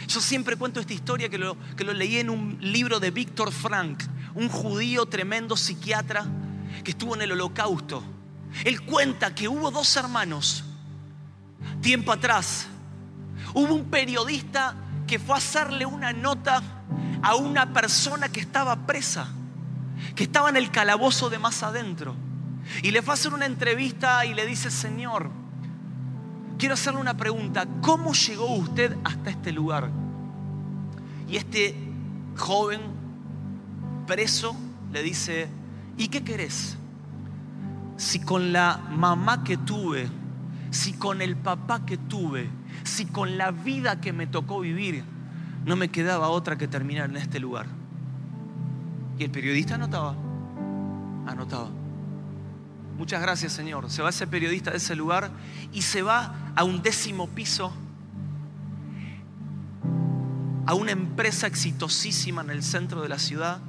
Yo 0.07 0.19
siempre 0.19 0.55
cuento 0.55 0.79
esta 0.79 0.93
historia 0.93 1.29
que 1.29 1.37
lo, 1.37 1.55
que 1.75 1.83
lo 1.83 1.93
leí 1.93 2.17
en 2.17 2.29
un 2.29 2.57
libro 2.59 2.99
de 2.99 3.11
Víctor 3.11 3.51
Frank, 3.51 4.03
un 4.33 4.49
judío 4.49 5.05
tremendo 5.05 5.55
psiquiatra 5.55 6.25
que 6.83 6.91
estuvo 6.91 7.15
en 7.15 7.21
el 7.21 7.31
holocausto. 7.31 8.03
Él 8.63 8.81
cuenta 8.81 9.35
que 9.35 9.47
hubo 9.47 9.69
dos 9.69 9.95
hermanos, 9.95 10.63
tiempo 11.81 12.11
atrás, 12.11 12.67
hubo 13.53 13.75
un 13.75 13.85
periodista 13.85 14.75
que 15.05 15.19
fue 15.19 15.35
a 15.35 15.37
hacerle 15.37 15.85
una 15.85 16.11
nota 16.11 16.61
a 17.21 17.35
una 17.35 17.71
persona 17.71 18.29
que 18.29 18.39
estaba 18.39 18.87
presa, 18.87 19.27
que 20.15 20.23
estaba 20.23 20.49
en 20.49 20.57
el 20.57 20.71
calabozo 20.71 21.29
de 21.29 21.37
más 21.37 21.61
adentro. 21.63 22.15
Y 22.83 22.91
le 22.91 23.01
fue 23.01 23.13
a 23.13 23.15
hacer 23.15 23.33
una 23.33 23.45
entrevista 23.45 24.25
y 24.25 24.33
le 24.33 24.45
dice, 24.45 24.71
Señor, 24.71 25.29
quiero 26.57 26.73
hacerle 26.73 26.99
una 26.99 27.15
pregunta, 27.17 27.65
¿cómo 27.81 28.13
llegó 28.13 28.53
usted 28.55 28.95
hasta 29.03 29.29
este 29.29 29.51
lugar? 29.51 29.89
Y 31.27 31.37
este 31.37 31.75
joven 32.37 32.81
preso 34.07 34.55
le 34.91 35.03
dice, 35.03 35.47
¿y 35.97 36.07
qué 36.07 36.23
querés? 36.23 36.77
si 37.97 38.19
con 38.19 38.51
la 38.51 38.79
mamá 38.91 39.43
que 39.43 39.57
tuve, 39.57 40.07
si 40.71 40.93
con 40.93 41.21
el 41.21 41.35
papá 41.35 41.85
que 41.85 41.97
tuve, 41.97 42.49
si 42.83 43.05
con 43.05 43.37
la 43.37 43.51
vida 43.51 44.01
que 44.01 44.13
me 44.13 44.27
tocó 44.27 44.59
vivir, 44.59 45.03
no 45.65 45.75
me 45.75 45.89
quedaba 45.89 46.29
otra 46.29 46.57
que 46.57 46.67
terminar 46.67 47.09
en 47.09 47.17
este 47.17 47.39
lugar. 47.39 47.67
Y 49.17 49.23
el 49.23 49.31
periodista 49.31 49.75
anotaba, 49.75 50.15
anotaba. 51.25 51.69
Muchas 52.97 53.21
gracias 53.21 53.53
Señor. 53.53 53.89
Se 53.89 54.01
va 54.01 54.09
ese 54.09 54.27
periodista 54.27 54.71
de 54.71 54.77
ese 54.77 54.95
lugar 54.95 55.31
y 55.73 55.81
se 55.81 56.01
va 56.01 56.35
a 56.55 56.63
un 56.63 56.81
décimo 56.81 57.27
piso, 57.27 57.73
a 60.65 60.73
una 60.73 60.91
empresa 60.91 61.47
exitosísima 61.47 62.41
en 62.41 62.49
el 62.49 62.63
centro 62.63 63.01
de 63.01 63.09
la 63.09 63.19
ciudad, 63.19 63.59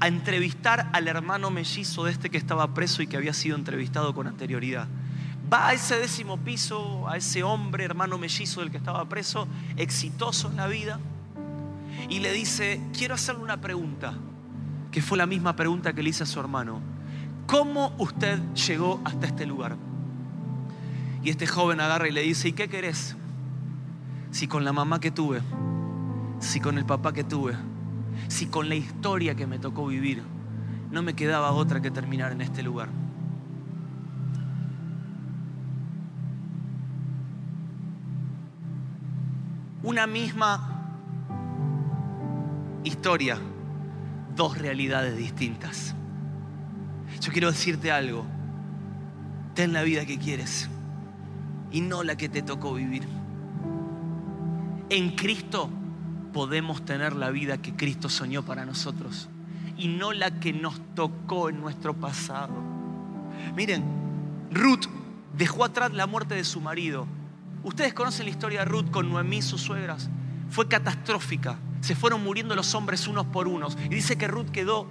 a 0.00 0.08
entrevistar 0.08 0.90
al 0.92 1.06
hermano 1.06 1.50
mellizo 1.50 2.04
de 2.04 2.12
este 2.12 2.30
que 2.30 2.38
estaba 2.38 2.74
preso 2.74 3.02
y 3.02 3.06
que 3.06 3.16
había 3.16 3.32
sido 3.32 3.56
entrevistado 3.56 4.14
con 4.14 4.26
anterioridad 4.26 4.88
va 5.52 5.68
a 5.68 5.72
ese 5.74 5.98
décimo 5.98 6.38
piso, 6.38 7.06
a 7.08 7.16
ese 7.16 7.42
hombre, 7.42 7.84
hermano 7.84 8.16
mellizo 8.16 8.60
del 8.60 8.70
que 8.70 8.78
estaba 8.78 9.04
preso, 9.08 9.46
exitoso 9.76 10.48
en 10.48 10.56
la 10.56 10.66
vida, 10.66 10.98
y 12.08 12.20
le 12.20 12.32
dice, 12.32 12.80
quiero 12.96 13.14
hacerle 13.14 13.42
una 13.42 13.60
pregunta, 13.60 14.14
que 14.90 15.02
fue 15.02 15.18
la 15.18 15.26
misma 15.26 15.54
pregunta 15.54 15.92
que 15.92 16.02
le 16.02 16.10
hice 16.10 16.22
a 16.22 16.26
su 16.26 16.40
hermano. 16.40 16.80
¿Cómo 17.46 17.92
usted 17.98 18.38
llegó 18.54 19.00
hasta 19.04 19.26
este 19.26 19.46
lugar? 19.46 19.76
Y 21.22 21.30
este 21.30 21.46
joven 21.46 21.80
agarra 21.80 22.08
y 22.08 22.12
le 22.12 22.22
dice, 22.22 22.48
¿y 22.48 22.52
qué 22.52 22.68
querés? 22.68 23.16
Si 24.30 24.48
con 24.48 24.64
la 24.64 24.72
mamá 24.72 25.00
que 25.00 25.10
tuve, 25.10 25.40
si 26.40 26.60
con 26.60 26.78
el 26.78 26.84
papá 26.84 27.12
que 27.12 27.24
tuve, 27.24 27.54
si 28.28 28.46
con 28.46 28.68
la 28.68 28.74
historia 28.74 29.34
que 29.34 29.46
me 29.46 29.58
tocó 29.58 29.86
vivir, 29.86 30.22
no 30.90 31.02
me 31.02 31.14
quedaba 31.14 31.52
otra 31.52 31.80
que 31.80 31.90
terminar 31.90 32.32
en 32.32 32.40
este 32.40 32.62
lugar. 32.62 32.88
una 39.82 40.06
misma 40.06 40.68
historia, 42.84 43.36
dos 44.34 44.58
realidades 44.58 45.16
distintas. 45.16 45.94
Yo 47.22 47.32
quiero 47.32 47.50
decirte 47.50 47.90
algo, 47.90 48.26
ten 49.54 49.72
la 49.72 49.82
vida 49.82 50.04
que 50.04 50.18
quieres 50.18 50.68
y 51.70 51.80
no 51.80 52.02
la 52.02 52.16
que 52.16 52.28
te 52.28 52.42
tocó 52.42 52.74
vivir. 52.74 53.08
En 54.90 55.16
Cristo 55.16 55.70
podemos 56.34 56.84
tener 56.84 57.14
la 57.14 57.30
vida 57.30 57.56
que 57.56 57.74
Cristo 57.74 58.10
soñó 58.10 58.42
para 58.42 58.66
nosotros 58.66 59.30
y 59.78 59.88
no 59.88 60.12
la 60.12 60.38
que 60.38 60.52
nos 60.52 60.78
tocó 60.94 61.48
en 61.48 61.60
nuestro 61.60 61.94
pasado. 61.94 62.52
Miren, 63.56 63.82
Ruth 64.50 64.84
dejó 65.34 65.64
atrás 65.64 65.92
la 65.92 66.06
muerte 66.06 66.34
de 66.34 66.44
su 66.44 66.60
marido 66.60 67.06
Ustedes 67.64 67.94
conocen 67.94 68.26
la 68.26 68.30
historia 68.30 68.60
de 68.60 68.64
Ruth 68.64 68.90
con 68.90 69.08
Noemí, 69.10 69.40
sus 69.40 69.60
suegras. 69.60 70.10
Fue 70.50 70.66
catastrófica. 70.66 71.58
Se 71.80 71.94
fueron 71.94 72.22
muriendo 72.22 72.54
los 72.54 72.74
hombres 72.74 73.06
unos 73.06 73.26
por 73.26 73.46
unos. 73.46 73.78
Y 73.84 73.94
dice 73.94 74.16
que 74.16 74.26
Ruth 74.26 74.50
quedó 74.50 74.88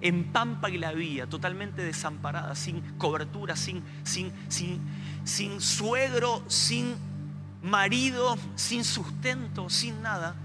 en 0.00 0.32
Pampa 0.32 0.70
y 0.70 0.78
la 0.78 0.92
vía, 0.92 1.26
totalmente 1.26 1.82
desamparada, 1.82 2.54
sin 2.54 2.80
cobertura, 2.98 3.56
sin, 3.56 3.82
sin, 4.04 4.32
sin, 4.48 4.80
sin 5.24 5.60
suegro, 5.60 6.42
sin 6.48 6.94
marido, 7.62 8.36
sin 8.54 8.84
sustento, 8.84 9.68
sin 9.70 10.02
nada. 10.02 10.36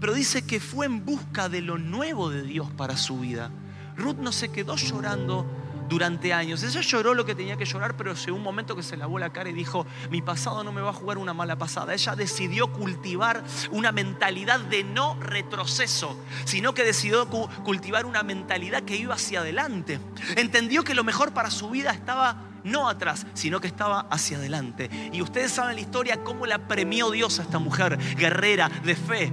Pero 0.00 0.14
dice 0.14 0.46
que 0.46 0.60
fue 0.60 0.86
en 0.86 1.04
busca 1.04 1.48
de 1.48 1.60
lo 1.60 1.78
nuevo 1.78 2.30
de 2.30 2.42
Dios 2.42 2.70
para 2.70 2.96
su 2.96 3.20
vida. 3.20 3.50
Ruth 3.96 4.18
no 4.18 4.30
se 4.32 4.50
quedó 4.50 4.76
llorando 4.76 5.44
durante 5.88 6.32
años. 6.32 6.62
Ella 6.62 6.80
lloró 6.80 7.14
lo 7.14 7.24
que 7.24 7.34
tenía 7.34 7.56
que 7.56 7.64
llorar, 7.64 7.96
pero 7.96 8.14
llegó 8.14 8.36
un 8.36 8.42
momento 8.42 8.76
que 8.76 8.82
se 8.82 8.96
lavó 8.96 9.18
la 9.18 9.30
cara 9.30 9.50
y 9.50 9.52
dijo, 9.52 9.86
mi 10.10 10.22
pasado 10.22 10.64
no 10.64 10.72
me 10.72 10.80
va 10.80 10.90
a 10.90 10.94
jugar 10.94 11.18
una 11.18 11.34
mala 11.34 11.56
pasada. 11.56 11.94
Ella 11.94 12.14
decidió 12.16 12.72
cultivar 12.72 13.42
una 13.70 13.92
mentalidad 13.92 14.60
de 14.60 14.84
no 14.84 15.18
retroceso, 15.20 16.18
sino 16.44 16.74
que 16.74 16.84
decidió 16.84 17.28
cultivar 17.64 18.06
una 18.06 18.22
mentalidad 18.22 18.82
que 18.82 18.96
iba 18.96 19.14
hacia 19.14 19.40
adelante. 19.40 20.00
Entendió 20.36 20.84
que 20.84 20.94
lo 20.94 21.04
mejor 21.04 21.32
para 21.32 21.50
su 21.50 21.70
vida 21.70 21.90
estaba 21.92 22.44
no 22.64 22.88
atrás, 22.88 23.26
sino 23.34 23.60
que 23.60 23.66
estaba 23.66 24.00
hacia 24.10 24.36
adelante. 24.36 24.90
Y 25.12 25.22
ustedes 25.22 25.52
saben 25.52 25.76
la 25.76 25.80
historia, 25.80 26.22
cómo 26.22 26.46
la 26.46 26.58
premió 26.68 27.10
Dios 27.10 27.38
a 27.38 27.42
esta 27.42 27.58
mujer, 27.58 27.98
guerrera, 28.16 28.68
de 28.68 28.94
fe, 28.94 29.32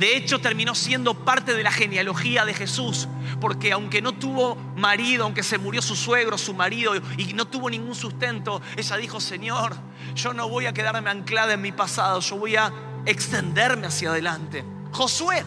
de 0.00 0.16
hecho, 0.16 0.40
terminó 0.40 0.74
siendo 0.74 1.12
parte 1.12 1.52
de 1.52 1.62
la 1.62 1.70
genealogía 1.70 2.46
de 2.46 2.54
Jesús, 2.54 3.06
porque 3.38 3.70
aunque 3.70 4.00
no 4.00 4.12
tuvo 4.12 4.56
marido, 4.74 5.24
aunque 5.24 5.42
se 5.42 5.58
murió 5.58 5.82
su 5.82 5.94
suegro, 5.94 6.38
su 6.38 6.54
marido, 6.54 6.94
y 7.18 7.34
no 7.34 7.46
tuvo 7.46 7.68
ningún 7.68 7.94
sustento, 7.94 8.62
ella 8.78 8.96
dijo, 8.96 9.20
Señor, 9.20 9.76
yo 10.14 10.32
no 10.32 10.48
voy 10.48 10.64
a 10.64 10.72
quedarme 10.72 11.10
anclada 11.10 11.52
en 11.52 11.60
mi 11.60 11.70
pasado, 11.70 12.20
yo 12.20 12.36
voy 12.36 12.56
a 12.56 12.72
extenderme 13.04 13.88
hacia 13.88 14.08
adelante. 14.08 14.64
Josué 14.90 15.44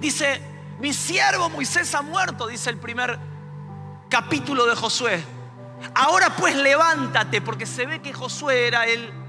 dice, 0.00 0.40
mi 0.78 0.92
siervo 0.92 1.50
Moisés 1.50 1.92
ha 1.96 2.02
muerto, 2.02 2.46
dice 2.46 2.70
el 2.70 2.78
primer 2.78 3.18
capítulo 4.08 4.66
de 4.66 4.76
Josué. 4.76 5.20
Ahora 5.96 6.36
pues 6.36 6.54
levántate, 6.54 7.40
porque 7.40 7.66
se 7.66 7.86
ve 7.86 8.00
que 8.00 8.12
Josué 8.12 8.68
era 8.68 8.86
el 8.86 9.21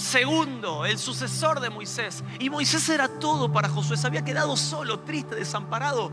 segundo, 0.00 0.84
el 0.84 0.98
sucesor 0.98 1.60
de 1.60 1.70
Moisés. 1.70 2.24
Y 2.38 2.50
Moisés 2.50 2.88
era 2.88 3.08
todo 3.08 3.52
para 3.52 3.68
Josué. 3.68 3.96
Se 3.96 4.06
había 4.06 4.24
quedado 4.24 4.56
solo, 4.56 5.00
triste, 5.00 5.34
desamparado, 5.34 6.10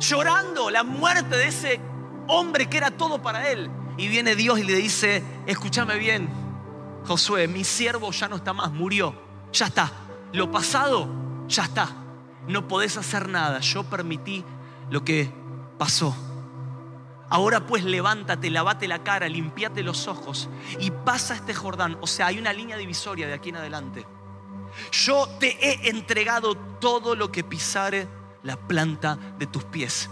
llorando 0.00 0.70
la 0.70 0.82
muerte 0.82 1.36
de 1.36 1.46
ese 1.46 1.80
hombre 2.26 2.68
que 2.68 2.78
era 2.78 2.90
todo 2.90 3.22
para 3.22 3.48
él. 3.50 3.70
Y 3.96 4.08
viene 4.08 4.34
Dios 4.34 4.58
y 4.58 4.64
le 4.64 4.74
dice, 4.74 5.22
escúchame 5.46 5.98
bien, 5.98 6.28
Josué, 7.06 7.48
mi 7.48 7.64
siervo 7.64 8.10
ya 8.10 8.28
no 8.28 8.36
está 8.36 8.52
más, 8.52 8.70
murió, 8.72 9.14
ya 9.52 9.66
está. 9.66 9.90
Lo 10.32 10.50
pasado, 10.50 11.08
ya 11.48 11.64
está. 11.64 11.88
No 12.46 12.68
podés 12.68 12.96
hacer 12.96 13.28
nada. 13.28 13.60
Yo 13.60 13.84
permití 13.84 14.44
lo 14.90 15.04
que 15.04 15.32
pasó. 15.78 16.14
Ahora 17.30 17.66
pues 17.66 17.84
levántate, 17.84 18.50
lavate 18.50 18.88
la 18.88 19.02
cara, 19.02 19.28
limpiate 19.28 19.82
los 19.82 20.08
ojos 20.08 20.48
y 20.80 20.90
pasa 20.90 21.34
este 21.34 21.54
Jordán. 21.54 21.98
O 22.00 22.06
sea, 22.06 22.26
hay 22.26 22.38
una 22.38 22.52
línea 22.52 22.76
divisoria 22.76 23.26
de 23.26 23.34
aquí 23.34 23.50
en 23.50 23.56
adelante. 23.56 24.06
Yo 24.92 25.28
te 25.38 25.58
he 25.60 25.90
entregado 25.90 26.56
todo 26.56 27.14
lo 27.14 27.30
que 27.30 27.44
pisare 27.44 28.08
la 28.42 28.56
planta 28.56 29.18
de 29.38 29.46
tus 29.46 29.64
pies. 29.64 30.08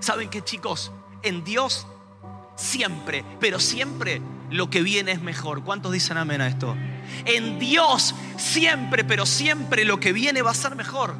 ¿Saben 0.00 0.28
qué 0.28 0.42
chicos? 0.42 0.92
En 1.22 1.44
Dios 1.44 1.86
siempre, 2.56 3.24
pero 3.40 3.58
siempre 3.58 4.20
lo 4.50 4.70
que 4.70 4.82
viene 4.82 5.12
es 5.12 5.22
mejor. 5.22 5.64
¿Cuántos 5.64 5.92
dicen 5.92 6.18
amén 6.18 6.40
a 6.40 6.46
esto? 6.46 6.76
En 7.24 7.58
Dios 7.58 8.14
siempre, 8.36 9.04
pero 9.04 9.26
siempre 9.26 9.84
lo 9.84 9.98
que 9.98 10.12
viene 10.12 10.42
va 10.42 10.52
a 10.52 10.54
ser 10.54 10.76
mejor. 10.76 11.14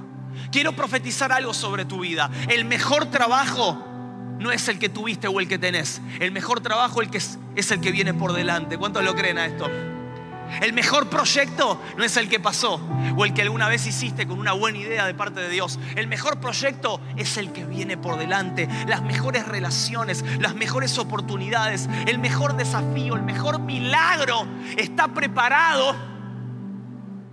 Quiero 0.52 0.76
profetizar 0.76 1.32
algo 1.32 1.54
sobre 1.54 1.84
tu 1.84 2.00
vida. 2.00 2.30
El 2.48 2.64
mejor 2.64 3.06
trabajo 3.06 3.84
no 4.38 4.50
es 4.50 4.68
el 4.68 4.78
que 4.78 4.88
tuviste 4.88 5.28
o 5.28 5.40
el 5.40 5.48
que 5.48 5.58
tenés. 5.58 6.00
El 6.20 6.32
mejor 6.32 6.60
trabajo 6.60 7.00
el 7.00 7.10
que 7.10 7.18
es, 7.18 7.38
es 7.56 7.70
el 7.70 7.80
que 7.80 7.92
viene 7.92 8.14
por 8.14 8.32
delante. 8.32 8.78
¿Cuántos 8.78 9.04
lo 9.04 9.14
creen 9.14 9.38
a 9.38 9.46
esto? 9.46 9.70
El 10.60 10.72
mejor 10.72 11.08
proyecto 11.08 11.80
no 11.96 12.04
es 12.04 12.16
el 12.16 12.28
que 12.28 12.38
pasó 12.38 12.80
o 13.16 13.24
el 13.24 13.32
que 13.34 13.42
alguna 13.42 13.68
vez 13.68 13.86
hiciste 13.86 14.26
con 14.26 14.38
una 14.38 14.52
buena 14.52 14.78
idea 14.78 15.06
de 15.06 15.14
parte 15.14 15.40
de 15.40 15.48
Dios. 15.48 15.78
El 15.96 16.06
mejor 16.06 16.38
proyecto 16.38 17.00
es 17.16 17.36
el 17.36 17.52
que 17.52 17.64
viene 17.64 17.96
por 17.96 18.18
delante. 18.18 18.68
Las 18.86 19.02
mejores 19.02 19.46
relaciones, 19.46 20.24
las 20.40 20.54
mejores 20.54 20.98
oportunidades, 20.98 21.88
el 22.06 22.18
mejor 22.18 22.56
desafío, 22.56 23.16
el 23.16 23.22
mejor 23.22 23.60
milagro 23.60 24.46
está 24.76 25.08
preparado 25.08 26.13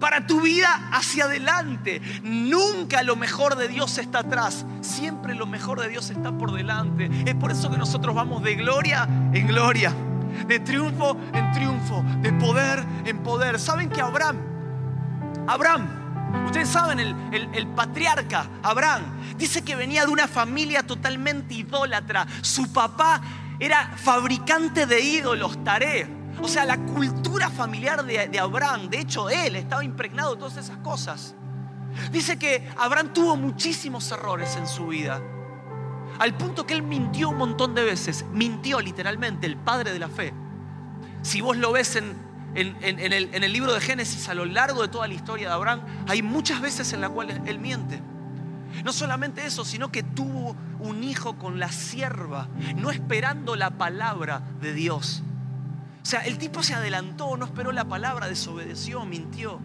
para 0.02 0.28
tu 0.28 0.42
vida 0.42 0.90
hacia 0.92 1.26
adelante. 1.26 2.02
Nunca 2.24 3.04
lo 3.04 3.16
mejor 3.16 3.56
de 3.56 3.70
Dios 3.70 3.98
está 4.00 4.20
atrás, 4.20 4.66
siempre 4.82 5.36
lo 5.36 5.46
mejor 5.46 5.80
de 5.80 5.88
Dios 5.88 6.10
está 6.10 6.34
por 6.34 6.52
delante. 6.52 7.10
Es 7.26 7.36
por 7.36 7.52
eso 7.52 7.72
que 7.72 7.78
nosotros 7.78 8.14
vamos 8.14 8.44
de 8.44 8.56
gloria 8.56 9.08
en 9.32 9.48
gloria, 9.48 9.94
de 10.48 10.60
triunfo 10.60 11.16
en 11.32 11.52
triunfo, 11.54 12.04
de 12.22 12.34
poder 12.34 12.84
en 13.06 13.20
poder. 13.20 13.60
¿Saben 13.60 13.90
que 13.90 14.02
Abraham, 14.02 14.38
Abraham, 15.48 15.88
ustedes 16.48 16.68
saben, 16.68 17.00
el, 17.00 17.16
el 17.54 17.68
patriarca 17.68 18.48
Abraham, 18.64 19.04
dice 19.38 19.64
que 19.64 19.76
venía 19.76 20.06
de 20.06 20.12
una 20.12 20.28
familia 20.28 20.84
totalmente 20.84 21.54
idólatra. 21.54 22.26
Su 22.42 22.74
papá 22.74 23.22
era 23.60 23.94
fabricante 23.98 24.88
de 24.88 25.00
ídolos, 25.00 25.64
Taré. 25.64 26.21
O 26.42 26.48
sea, 26.48 26.66
la 26.66 26.78
cultura 26.78 27.50
familiar 27.50 28.04
de, 28.04 28.40
Abraham, 28.40 28.90
de 28.90 29.00
hecho 29.00 29.30
él 29.30 29.56
estaba 29.56 29.84
impregnado 29.84 30.34
de 30.34 30.40
todas 30.40 30.58
esas 30.58 30.78
cosas. 30.78 31.36
Dice 32.12 32.38
que 32.38 32.68
Abraham 32.78 33.14
tuvo 33.14 33.36
muchísimos 33.36 34.12
errores 34.12 34.56
en 34.56 34.68
su 34.68 34.88
vida. 34.88 35.22
Al 36.20 36.36
punto 36.36 36.66
que 36.66 36.74
él 36.74 36.84
mintió 36.84 37.30
un 37.30 37.38
montón 37.38 37.76
de 37.76 37.84
veces. 37.84 38.26
Mintió 38.32 38.80
literalmente, 38.80 39.46
el 39.46 39.58
padre 39.58 39.94
de 39.94 40.00
la 40.00 40.10
fe. 40.10 40.34
Si 41.22 41.42
vos 41.42 41.58
lo 41.58 41.72
ves 41.72 41.96
en, 41.96 42.16
el, 42.56 42.76
el, 42.82 43.54
libro 43.54 43.74
de 43.74 43.80
Génesis 43.80 44.28
a 44.28 44.34
lo 44.34 44.46
largo 44.46 44.82
de 44.82 44.88
toda 44.88 45.08
la 45.08 45.14
historia 45.14 45.50
de 45.50 45.54
Abraham, 45.54 45.82
hay 46.08 46.22
muchas 46.22 46.60
veces 46.60 46.92
en 46.94 47.02
las 47.02 47.12
cuales 47.12 47.40
él 47.46 47.60
miente. 47.60 48.02
No 48.84 48.94
solamente 48.94 49.46
eso, 49.46 49.64
sino 49.64 49.92
que 49.92 50.02
tuvo 50.02 50.56
un 50.80 51.04
hijo 51.04 51.38
con 51.38 51.60
la 51.60 51.72
sierva, 51.72 52.48
no 52.76 52.90
esperando 52.90 53.56
la 53.56 53.72
palabra 53.72 54.42
de 54.60 54.74
Dios. 54.74 55.24
O 56.02 56.06
sea, 56.06 56.22
el 56.22 56.38
tipo 56.38 56.64
se 56.64 56.74
adelantó, 56.74 57.38
no 57.38 57.46
esperó 57.46 57.72
la 57.72 57.86
palabra, 57.86 58.28
desobedeció, 58.28 59.06
mintió. 59.06 59.60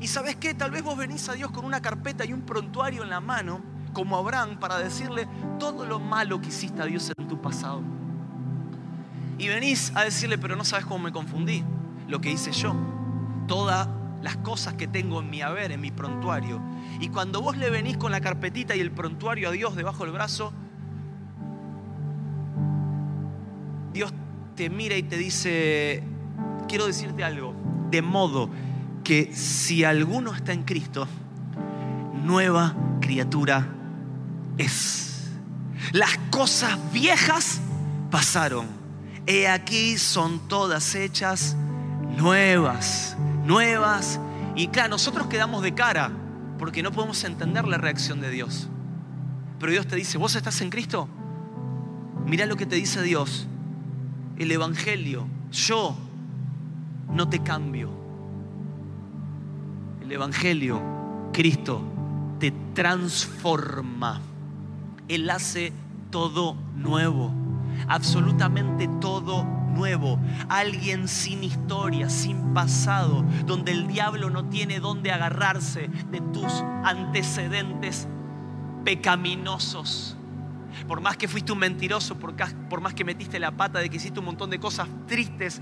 Y 0.00 0.08
sabes 0.08 0.36
qué, 0.36 0.52
tal 0.52 0.70
vez 0.70 0.82
vos 0.82 0.96
venís 0.96 1.28
a 1.28 1.32
Dios 1.32 1.50
con 1.50 1.64
una 1.64 1.80
carpeta 1.80 2.24
y 2.24 2.32
un 2.32 2.42
prontuario 2.42 3.02
en 3.02 3.10
la 3.10 3.20
mano, 3.20 3.60
como 3.92 4.16
Abraham, 4.16 4.58
para 4.58 4.78
decirle 4.78 5.28
todo 5.58 5.86
lo 5.86 5.98
malo 5.98 6.40
que 6.40 6.48
hiciste 6.48 6.82
a 6.82 6.86
Dios 6.86 7.10
en 7.16 7.28
tu 7.28 7.40
pasado. 7.40 7.82
Y 9.38 9.48
venís 9.48 9.92
a 9.94 10.04
decirle, 10.04 10.38
pero 10.38 10.56
no 10.56 10.64
sabes 10.64 10.84
cómo 10.84 11.04
me 11.04 11.12
confundí, 11.12 11.64
lo 12.06 12.20
que 12.20 12.30
hice 12.30 12.52
yo, 12.52 12.74
todas 13.48 13.88
las 14.22 14.36
cosas 14.38 14.74
que 14.74 14.86
tengo 14.86 15.20
en 15.20 15.30
mi 15.30 15.40
haber, 15.42 15.72
en 15.72 15.80
mi 15.80 15.90
prontuario. 15.90 16.60
Y 17.00 17.08
cuando 17.08 17.40
vos 17.40 17.56
le 17.56 17.70
venís 17.70 17.96
con 17.96 18.12
la 18.12 18.20
carpetita 18.20 18.76
y 18.76 18.80
el 18.80 18.92
prontuario 18.92 19.48
a 19.48 19.52
Dios 19.52 19.74
debajo 19.74 20.04
del 20.04 20.12
brazo, 20.12 20.52
Dios 23.92 24.12
te 24.54 24.70
mira 24.70 24.96
y 24.96 25.02
te 25.02 25.16
dice, 25.16 26.02
quiero 26.68 26.86
decirte 26.86 27.24
algo, 27.24 27.54
de 27.90 28.02
modo 28.02 28.50
que 29.04 29.34
si 29.34 29.84
alguno 29.84 30.34
está 30.34 30.52
en 30.52 30.62
Cristo, 30.62 31.08
nueva 32.24 32.74
criatura 33.00 33.68
es. 34.58 35.30
Las 35.92 36.16
cosas 36.30 36.78
viejas 36.92 37.60
pasaron. 38.10 38.66
He 39.26 39.48
aquí 39.48 39.98
son 39.98 40.48
todas 40.48 40.94
hechas 40.94 41.56
nuevas, 42.16 43.16
nuevas. 43.44 44.20
Y 44.54 44.68
claro, 44.68 44.90
nosotros 44.90 45.26
quedamos 45.26 45.62
de 45.62 45.74
cara 45.74 46.12
porque 46.58 46.82
no 46.82 46.92
podemos 46.92 47.22
entender 47.24 47.66
la 47.66 47.78
reacción 47.78 48.20
de 48.20 48.30
Dios. 48.30 48.68
Pero 49.58 49.72
Dios 49.72 49.86
te 49.86 49.96
dice, 49.96 50.18
vos 50.18 50.34
estás 50.34 50.60
en 50.60 50.70
Cristo. 50.70 51.08
Mira 52.26 52.46
lo 52.46 52.56
que 52.56 52.66
te 52.66 52.76
dice 52.76 53.02
Dios 53.02 53.48
el 54.38 54.50
Evangelio. 54.50 55.26
Yo 55.50 55.96
no 57.10 57.28
te 57.28 57.40
cambio. 57.40 57.90
El 60.02 60.12
Evangelio, 60.12 60.80
Cristo, 61.32 61.82
te 62.38 62.52
transforma. 62.74 64.20
Él 65.08 65.28
hace 65.30 65.72
todo 66.10 66.56
nuevo, 66.76 67.32
absolutamente 67.88 68.88
todo 69.00 69.44
nuevo. 69.44 70.18
Alguien 70.48 71.08
sin 71.08 71.44
historia, 71.44 72.08
sin 72.08 72.54
pasado, 72.54 73.24
donde 73.46 73.72
el 73.72 73.86
diablo 73.86 74.30
no 74.30 74.46
tiene 74.46 74.80
dónde 74.80 75.12
agarrarse 75.12 75.88
de 76.10 76.20
tus 76.20 76.52
antecedentes 76.84 78.08
pecaminosos 78.84 80.16
por 80.86 81.00
más 81.00 81.16
que 81.16 81.28
fuiste 81.28 81.52
un 81.52 81.58
mentiroso, 81.58 82.18
por, 82.18 82.80
más 82.80 82.94
que 82.94 83.04
metiste 83.04 83.38
la 83.38 83.50
pata 83.50 83.78
de 83.78 83.90
que 83.90 83.96
hiciste 83.96 84.18
un 84.18 84.26
montón 84.26 84.50
de 84.50 84.58
cosas 84.58 84.88
tristes, 85.06 85.60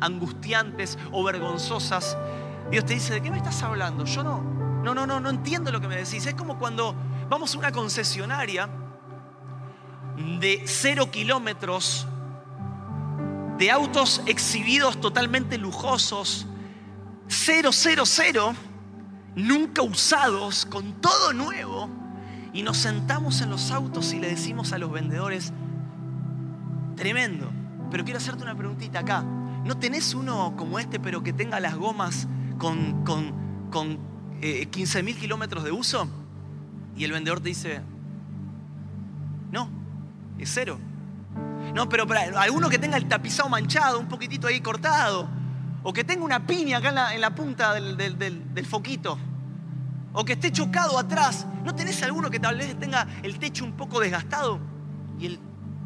angustiantes 0.00 0.98
o 1.12 1.22
vergonzosas, 1.24 2.16
Dios 2.70 2.84
te 2.84 2.94
dice, 2.94 3.14
¿de 3.14 3.22
qué 3.22 3.30
me 3.30 3.36
estás 3.36 3.62
hablando? 3.62 4.04
Yo 4.04 4.22
no, 4.22 4.40
no, 4.84 4.94
no, 4.94 5.06
no, 5.06 5.20
no 5.20 5.30
entiendo 5.30 5.72
lo 5.72 5.80
que 5.80 5.88
me 5.88 5.96
decís. 5.96 6.26
Es 6.26 6.34
como 6.34 6.58
cuando 6.58 6.94
vamos 7.28 7.54
a 7.54 7.58
una 7.58 7.72
concesionaria 7.72 8.68
de 10.40 10.62
cero 10.66 11.10
kilómetros, 11.10 12.06
de 13.58 13.70
autos 13.70 14.22
exhibidos 14.26 15.00
totalmente 15.00 15.58
lujosos, 15.58 16.46
cero, 17.28 17.70
cero, 17.72 18.04
cero, 18.06 18.54
nunca 19.34 19.82
usados, 19.82 20.66
con 20.66 21.00
todo 21.00 21.32
nuevo 21.32 21.79
y 22.52 22.62
nos 22.62 22.76
sentamos 22.78 23.40
en 23.42 23.50
los 23.50 23.70
autos 23.70 24.12
y 24.12 24.18
le 24.18 24.28
decimos 24.28 24.72
a 24.72 24.78
los 24.78 24.90
vendedores, 24.90 25.52
tremendo, 26.96 27.50
pero 27.90 28.04
quiero 28.04 28.18
hacerte 28.18 28.42
una 28.42 28.56
preguntita 28.56 29.00
acá. 29.00 29.22
¿No 29.22 29.76
tenés 29.78 30.14
uno 30.14 30.54
como 30.56 30.78
este, 30.78 30.98
pero 30.98 31.22
que 31.22 31.32
tenga 31.32 31.60
las 31.60 31.76
gomas 31.76 32.26
con, 32.58 33.04
con, 33.04 33.32
con 33.70 33.98
15 34.40 34.98
eh, 34.98 35.14
kilómetros 35.14 35.64
de 35.64 35.70
uso? 35.70 36.08
Y 36.96 37.04
el 37.04 37.12
vendedor 37.12 37.40
te 37.40 37.50
dice, 37.50 37.82
no, 39.52 39.68
es 40.38 40.50
cero. 40.52 40.78
No, 41.74 41.88
pero 41.88 42.06
para 42.06 42.40
alguno 42.40 42.68
que 42.68 42.78
tenga 42.78 42.96
el 42.96 43.06
tapizado 43.06 43.48
manchado, 43.48 44.00
un 44.00 44.08
poquitito 44.08 44.48
ahí 44.48 44.60
cortado, 44.60 45.28
o 45.82 45.92
que 45.92 46.02
tenga 46.02 46.24
una 46.24 46.46
piña 46.46 46.78
acá 46.78 47.14
en 47.14 47.20
la, 47.20 47.34
punta 47.34 47.74
del 47.74 48.66
foquito 48.66 49.18
o 50.12 50.24
que 50.24 50.34
esté 50.34 50.50
chocado 50.52 50.98
atrás. 50.98 51.46
¿No 51.64 51.74
tenés 51.74 52.02
alguno 52.02 52.30
que 52.30 52.40
tal 52.40 52.56
vez 52.56 52.78
tenga 52.78 53.06
el 53.22 53.38
techo 53.38 53.64
un 53.64 53.72
poco 53.72 54.00
desgastado? 54.00 54.58
Y 55.18 55.26
el 55.26 55.40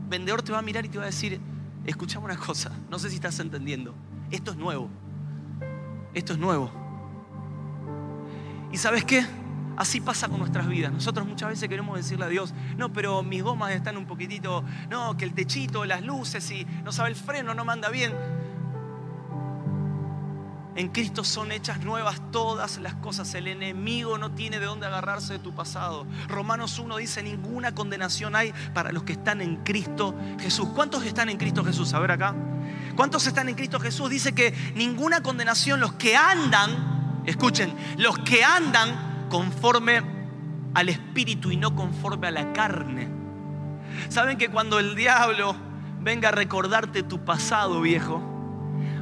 vendedor 0.09 0.43
te 0.43 0.53
va 0.53 0.59
a 0.59 0.63
mirar 0.63 0.85
y 0.85 0.89
te 0.89 0.99
va 0.99 1.05
a 1.05 1.07
decir, 1.07 1.41
escuchame 1.85 2.25
una 2.27 2.37
cosa, 2.37 2.71
no 2.91 2.99
sé 2.99 3.11
si 3.11 3.17
estás 3.17 3.39
entendiendo, 3.41 3.95
esto 4.31 4.53
es 4.53 4.57
nuevo, 4.57 4.89
esto 6.15 6.33
es 6.33 6.39
nuevo. 6.39 6.71
¿Y 8.73 8.77
sabes 8.77 9.05
qué? 9.05 9.25
Así 9.77 10.01
pasa 10.01 10.29
con 10.29 10.39
nuestras 10.39 10.69
vidas. 10.69 10.93
Nosotros 10.93 11.27
muchas 11.27 11.49
veces 11.49 11.69
queremos 11.69 11.97
decirle 11.97 12.25
a 12.25 12.29
Dios, 12.29 12.55
no, 12.77 12.93
pero 12.93 13.23
mis 13.23 13.43
gomas 13.43 13.73
están 13.73 13.97
un 13.97 14.07
poquitito, 14.07 14.65
no, 14.89 15.17
que 15.17 15.25
el 15.25 15.35
techito, 15.35 15.85
las 15.85 16.03
luces 16.03 16.49
y 16.51 16.65
no 16.85 16.93
sabe 16.93 17.11
el 17.11 17.17
freno, 17.17 17.55
no 17.55 17.65
manda 17.65 17.89
bien. 17.89 18.13
En 20.77 20.89
Cristo 20.89 21.23
son 21.23 21.53
hechas 21.53 21.81
nuevas 21.85 22.21
todas 22.33 22.79
las 22.79 22.95
cosas. 22.95 23.33
El 23.35 23.47
enemigo 23.47 24.19
no 24.19 24.33
tiene 24.33 24.59
de 24.59 24.67
dónde 24.67 24.87
agarrarse 24.87 25.35
de 25.35 25.39
tu 25.39 25.55
pasado. 25.55 26.05
Romanos 26.27 26.79
1 26.79 26.97
dice, 26.97 27.23
ninguna 27.23 27.75
condenación 27.75 28.35
hay 28.35 28.53
para 28.73 28.91
los 28.91 29.05
que 29.05 29.13
están 29.13 29.41
en 29.41 29.57
Cristo 29.57 30.15
Jesús. 30.41 30.69
¿Cuántos 30.75 31.05
están 31.05 31.29
en 31.29 31.37
Cristo 31.37 31.65
Jesús? 31.65 31.95
A 31.95 32.01
ver 32.01 32.11
acá. 32.11 32.35
¿Cuántos 32.97 33.27
están 33.27 33.49
en 33.49 33.55
Cristo 33.55 33.79
Jesús? 33.79 34.11
Dice 34.11 34.35
que 34.35 34.53
ninguna 34.75 35.23
condenación, 35.23 35.79
los 35.79 35.93
que 35.95 36.17
andan, 36.17 37.23
escuchen, 37.25 37.73
los 37.97 38.19
que 38.19 38.43
andan 38.43 39.29
conforme 39.31 40.03
al 40.75 40.89
Espíritu 40.89 41.53
y 41.53 41.57
no 41.57 41.77
conforme 41.77 42.27
a 42.27 42.31
la 42.33 42.53
carne. 42.53 43.09
¿Saben 44.09 44.39
que 44.39 44.49
cuando 44.49 44.81
el 44.81 44.97
diablo 44.97 45.55
venga 46.01 46.31
a 46.31 46.33
recordarte 46.33 47.05
tu 47.05 47.25
pasado, 47.25 47.81
viejo? 47.81 48.34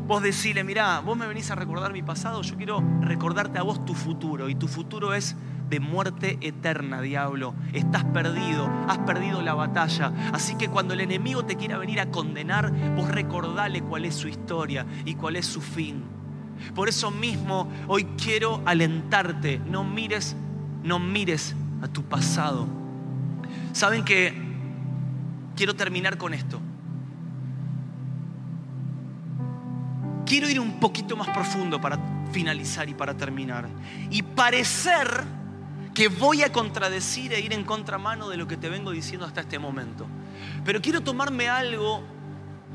Vos 0.07 0.23
decirle, 0.23 0.65
mirá, 0.65 1.01
vos 1.01 1.17
me 1.17 1.27
venís 1.27 1.51
a 1.51 1.55
recordar 1.55 1.93
mi 1.93 2.03
pasado, 2.03 2.43
yo 2.43 2.57
quiero 2.57 2.83
recordarte 3.01 3.59
a 3.59 3.62
vos 3.62 3.85
tu 3.85 3.95
futuro. 3.95 4.49
Y 4.49 4.55
tu 4.55 4.69
futuro 4.69 5.15
es 5.15 5.37
de 5.69 5.81
muerte 5.81 6.38
eterna, 6.41 7.01
diablo. 7.01 7.55
Estás 7.73 8.05
perdido, 8.05 8.71
has 8.88 8.99
perdido 8.99 9.41
la 9.43 9.55
batalla. 9.55 10.12
Así 10.33 10.57
que 10.57 10.69
cuando 10.69 10.95
el 10.95 11.01
enemigo 11.01 11.45
te 11.45 11.57
quiera 11.57 11.79
venir 11.79 12.01
a 12.01 12.11
condenar, 12.11 12.73
vos 12.95 13.09
recordale 13.09 13.83
cuál 13.83 14.05
es 14.05 14.15
su 14.15 14.29
historia 14.29 14.87
y 15.05 15.15
cuál 15.15 15.37
es 15.37 15.47
su 15.47 15.61
fin. 15.61 16.05
Por 16.75 16.88
eso 16.88 17.11
mismo 17.11 17.69
hoy 17.88 18.05
quiero 18.23 18.61
alentarte, 18.67 19.61
no 19.67 19.83
mires, 19.85 20.37
no 20.83 20.99
mires 20.99 21.55
a 21.81 21.88
tu 21.88 22.03
pasado. 22.03 22.67
Saben 23.73 24.05
que 24.05 24.35
quiero 25.57 25.75
terminar 25.75 26.19
con 26.19 26.35
esto. 26.35 26.61
Quiero 30.33 30.49
ir 30.49 30.59
un 30.61 30.81
poquito 30.81 31.14
más 31.14 31.29
profundo 31.29 31.79
para 31.79 31.99
finalizar 32.33 32.88
y 32.88 32.95
para 32.95 33.14
terminar. 33.14 33.68
Y 34.09 34.23
parecer 34.23 35.25
que 35.92 36.09
voy 36.09 36.40
a 36.42 36.51
contradecir 36.51 37.35
e 37.35 37.40
ir 37.40 37.53
en 37.53 37.64
contramano 37.64 38.31
de 38.31 38.38
lo 38.38 38.47
que 38.47 38.57
te 38.57 38.71
vengo 38.71 38.92
diciendo 38.92 39.27
hasta 39.27 39.42
este 39.42 39.59
momento. 39.59 40.07
Pero 40.64 40.81
quiero 40.81 41.03
tomarme 41.03 41.51
algo 41.51 42.03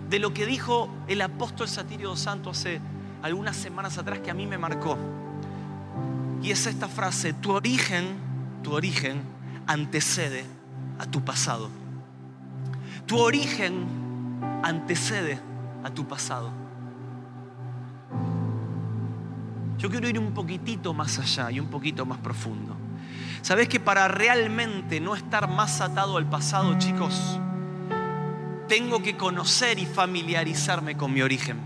de 0.08 0.20
lo 0.20 0.36
que 0.36 0.46
dijo 0.46 0.88
el 1.08 1.20
apóstol 1.20 1.67
Satirio 1.67 2.15
Santo 2.15 2.52
hace 2.52 2.80
algunas 3.24 3.58
semanas 3.58 3.98
atrás 3.98 4.20
que 4.20 4.30
a 4.30 4.36
mí 4.36 4.46
me 4.46 4.60
marcó. 4.60 4.96
Y 6.43 6.52
es 6.52 6.67
esta 6.67 6.88
frase, 6.88 7.34
tu 7.34 7.54
origen, 7.54 8.17
tu 8.62 8.74
origen 8.74 9.24
antecede 9.65 10.46
a 11.00 11.08
tu 11.08 11.26
pasado. 11.26 11.72
Tu 13.08 13.17
origen 13.17 13.88
antecede 14.62 15.39
a 15.84 15.89
tu 15.89 16.08
pasado. 16.08 16.67
Yo 19.78 19.90
quiero 19.90 20.10
ir 20.10 20.18
un 20.18 20.34
poquitito 20.34 20.94
más 20.94 21.20
allá 21.20 21.52
y 21.52 21.60
un 21.60 21.68
poquito 21.68 22.06
más 22.06 22.18
profundo. 22.20 22.76
¿Sabes 23.42 23.70
que 23.70 23.80
para 23.80 24.08
realmente 24.08 25.00
no 25.00 25.16
estar 25.16 25.48
más 25.48 25.82
atado 25.82 26.18
al 26.18 26.28
pasado, 26.28 26.78
chicos, 26.80 27.40
tengo 28.68 29.02
que 29.02 29.16
conocer 29.16 29.80
y 29.80 29.86
familiarizarme 29.86 30.98
con 30.98 31.13
mi 31.13 31.22
origen? 31.22 31.58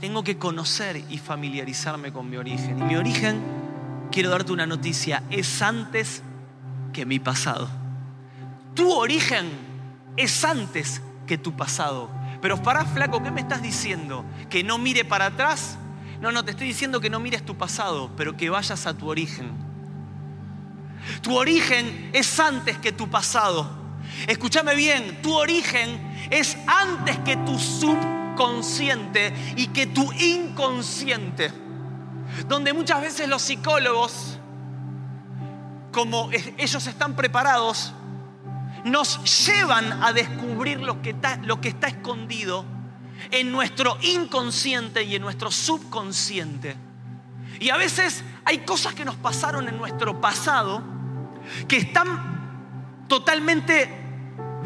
Tengo 0.00 0.24
que 0.24 0.38
conocer 0.38 1.02
y 1.08 1.18
familiarizarme 1.18 2.12
con 2.12 2.28
mi 2.28 2.36
origen. 2.36 2.78
Y 2.78 2.82
mi 2.82 2.96
origen, 2.96 3.40
quiero 4.10 4.30
darte 4.30 4.52
una 4.52 4.66
noticia, 4.66 5.22
es 5.30 5.62
antes 5.62 6.22
que 6.92 7.06
mi 7.06 7.18
pasado. 7.20 7.68
Tu 8.74 8.90
origen 8.90 9.46
es 10.16 10.44
antes 10.44 11.02
que 11.26 11.38
tu 11.38 11.52
pasado. 11.54 12.10
Pero 12.40 12.62
para 12.62 12.84
flaco, 12.84 13.22
¿qué 13.22 13.30
me 13.30 13.42
estás 13.42 13.62
diciendo? 13.62 14.24
¿Que 14.48 14.64
no 14.64 14.78
mire 14.78 15.04
para 15.04 15.26
atrás? 15.26 15.78
No, 16.20 16.30
no, 16.30 16.44
te 16.44 16.50
estoy 16.50 16.66
diciendo 16.66 17.00
que 17.00 17.08
no 17.08 17.18
mires 17.18 17.44
tu 17.44 17.56
pasado, 17.56 18.10
pero 18.14 18.36
que 18.36 18.50
vayas 18.50 18.86
a 18.86 18.92
tu 18.92 19.08
origen. 19.08 19.52
Tu 21.22 21.34
origen 21.34 22.10
es 22.12 22.38
antes 22.38 22.76
que 22.78 22.92
tu 22.92 23.08
pasado. 23.08 23.70
Escúchame 24.26 24.74
bien, 24.74 25.22
tu 25.22 25.34
origen 25.34 25.98
es 26.30 26.58
antes 26.66 27.18
que 27.20 27.36
tu 27.38 27.58
subconsciente 27.58 29.32
y 29.56 29.68
que 29.68 29.86
tu 29.86 30.12
inconsciente. 30.12 31.50
Donde 32.46 32.74
muchas 32.74 33.00
veces 33.00 33.26
los 33.26 33.40
psicólogos, 33.40 34.38
como 35.90 36.30
ellos 36.32 36.86
están 36.86 37.16
preparados, 37.16 37.94
nos 38.84 39.46
llevan 39.46 40.02
a 40.02 40.12
descubrir 40.12 40.80
lo 40.80 41.00
que 41.00 41.10
está, 41.10 41.36
lo 41.38 41.62
que 41.62 41.68
está 41.68 41.88
escondido 41.88 42.66
en 43.30 43.52
nuestro 43.52 43.98
inconsciente 44.02 45.02
y 45.02 45.16
en 45.16 45.22
nuestro 45.22 45.50
subconsciente. 45.50 46.76
Y 47.58 47.70
a 47.70 47.76
veces 47.76 48.24
hay 48.44 48.58
cosas 48.58 48.94
que 48.94 49.04
nos 49.04 49.16
pasaron 49.16 49.68
en 49.68 49.76
nuestro 49.76 50.20
pasado 50.20 50.82
que 51.68 51.76
están 51.76 53.04
totalmente 53.08 53.88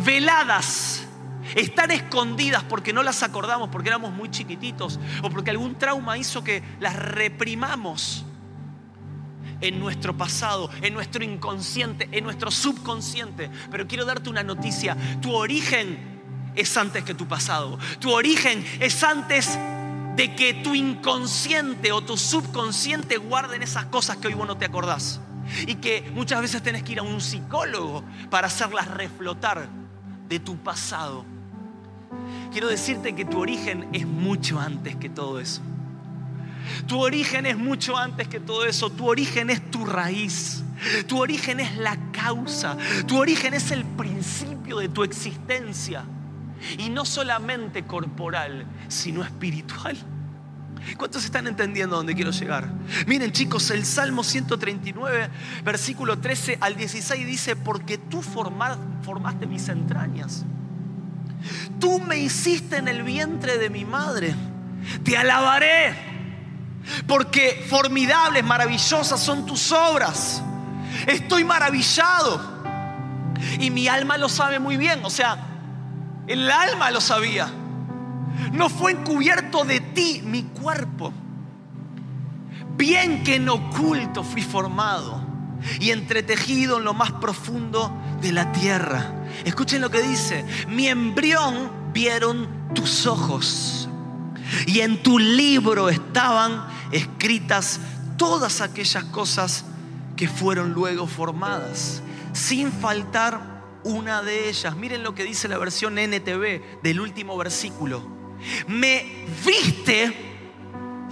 veladas, 0.04 1.06
están 1.54 1.90
escondidas 1.90 2.62
porque 2.62 2.92
no 2.92 3.02
las 3.02 3.22
acordamos, 3.22 3.68
porque 3.70 3.88
éramos 3.88 4.12
muy 4.12 4.30
chiquititos 4.30 4.98
o 5.22 5.30
porque 5.30 5.50
algún 5.50 5.74
trauma 5.76 6.16
hizo 6.18 6.44
que 6.44 6.62
las 6.80 6.94
reprimamos 6.96 8.24
en 9.60 9.80
nuestro 9.80 10.16
pasado, 10.16 10.70
en 10.82 10.94
nuestro 10.94 11.24
inconsciente, 11.24 12.08
en 12.12 12.24
nuestro 12.24 12.50
subconsciente. 12.50 13.50
Pero 13.70 13.86
quiero 13.86 14.04
darte 14.04 14.30
una 14.30 14.42
noticia, 14.42 14.96
tu 15.20 15.32
origen 15.32 16.13
es 16.54 16.76
antes 16.76 17.04
que 17.04 17.14
tu 17.14 17.26
pasado, 17.26 17.78
tu 18.00 18.12
origen 18.12 18.64
es 18.80 19.02
antes 19.02 19.58
de 20.16 20.34
que 20.36 20.54
tu 20.54 20.74
inconsciente 20.74 21.92
o 21.92 22.00
tu 22.00 22.16
subconsciente 22.16 23.16
guarden 23.16 23.62
esas 23.62 23.86
cosas 23.86 24.16
que 24.18 24.28
hoy 24.28 24.34
vos 24.34 24.46
no 24.46 24.56
te 24.56 24.64
acordás. 24.64 25.20
Y 25.66 25.74
que 25.76 26.10
muchas 26.14 26.40
veces 26.40 26.62
tenés 26.62 26.82
que 26.82 26.92
ir 26.92 26.98
a 27.00 27.02
un 27.02 27.20
psicólogo 27.20 28.02
para 28.30 28.46
hacerlas 28.46 28.88
reflotar 28.88 29.68
de 30.28 30.40
tu 30.40 30.56
pasado. 30.56 31.24
Quiero 32.52 32.68
decirte 32.68 33.14
que 33.14 33.24
tu 33.24 33.40
origen 33.40 33.88
es 33.92 34.06
mucho 34.06 34.58
antes 34.60 34.96
que 34.96 35.10
todo 35.10 35.40
eso. 35.40 35.60
Tu 36.86 36.98
origen 36.98 37.44
es 37.46 37.58
mucho 37.58 37.96
antes 37.96 38.28
que 38.28 38.40
todo 38.40 38.64
eso. 38.64 38.90
Tu 38.90 39.06
origen 39.06 39.50
es 39.50 39.70
tu 39.70 39.84
raíz. 39.84 40.62
Tu 41.06 41.20
origen 41.20 41.60
es 41.60 41.76
la 41.76 41.98
causa. 42.12 42.76
Tu 43.06 43.18
origen 43.18 43.54
es 43.54 43.70
el 43.70 43.84
principio 43.84 44.78
de 44.78 44.88
tu 44.88 45.02
existencia. 45.02 46.04
Y 46.78 46.88
no 46.88 47.04
solamente 47.04 47.84
corporal, 47.84 48.66
sino 48.88 49.22
espiritual. 49.22 49.96
¿Cuántos 50.98 51.24
están 51.24 51.46
entendiendo 51.46 51.96
dónde 51.96 52.14
quiero 52.14 52.30
llegar? 52.30 52.68
Miren 53.06 53.32
chicos, 53.32 53.70
el 53.70 53.86
Salmo 53.86 54.22
139, 54.22 55.30
versículo 55.64 56.18
13 56.18 56.58
al 56.60 56.76
16 56.76 57.26
dice, 57.26 57.56
porque 57.56 57.96
tú 57.96 58.20
formaste 58.22 59.46
mis 59.46 59.68
entrañas. 59.68 60.44
Tú 61.80 61.98
me 62.00 62.18
hiciste 62.18 62.76
en 62.76 62.88
el 62.88 63.02
vientre 63.02 63.56
de 63.56 63.70
mi 63.70 63.84
madre. 63.84 64.34
Te 65.02 65.16
alabaré, 65.16 65.94
porque 67.06 67.64
formidables, 67.68 68.44
maravillosas 68.44 69.18
son 69.20 69.46
tus 69.46 69.72
obras. 69.72 70.42
Estoy 71.06 71.44
maravillado. 71.44 72.52
Y 73.58 73.70
mi 73.70 73.88
alma 73.88 74.18
lo 74.18 74.28
sabe 74.28 74.58
muy 74.58 74.76
bien. 74.76 75.00
O 75.02 75.10
sea, 75.10 75.53
el 76.26 76.50
alma 76.50 76.90
lo 76.90 77.00
sabía. 77.00 77.48
No 78.52 78.68
fue 78.68 78.92
encubierto 78.92 79.64
de 79.64 79.80
ti 79.80 80.22
mi 80.24 80.42
cuerpo. 80.44 81.12
Bien 82.76 83.22
que 83.22 83.36
en 83.36 83.48
oculto 83.48 84.24
fui 84.24 84.42
formado 84.42 85.22
y 85.80 85.90
entretejido 85.90 86.78
en 86.78 86.84
lo 86.84 86.94
más 86.94 87.12
profundo 87.12 87.92
de 88.20 88.32
la 88.32 88.52
tierra. 88.52 89.12
Escuchen 89.44 89.80
lo 89.80 89.90
que 89.90 90.02
dice. 90.02 90.44
Mi 90.68 90.88
embrión 90.88 91.70
vieron 91.92 92.48
tus 92.74 93.06
ojos 93.06 93.88
y 94.66 94.80
en 94.80 95.02
tu 95.02 95.18
libro 95.18 95.88
estaban 95.88 96.66
escritas 96.90 97.80
todas 98.16 98.60
aquellas 98.60 99.04
cosas 99.04 99.64
que 100.16 100.28
fueron 100.28 100.72
luego 100.72 101.06
formadas, 101.06 102.02
sin 102.32 102.70
faltar 102.70 103.53
una 103.84 104.22
de 104.22 104.48
ellas. 104.48 104.76
Miren 104.76 105.02
lo 105.02 105.14
que 105.14 105.24
dice 105.24 105.48
la 105.48 105.58
versión 105.58 105.98
NTV 105.98 106.82
del 106.82 107.00
último 107.00 107.36
versículo. 107.36 108.02
Me 108.66 109.26
viste, 109.44 110.12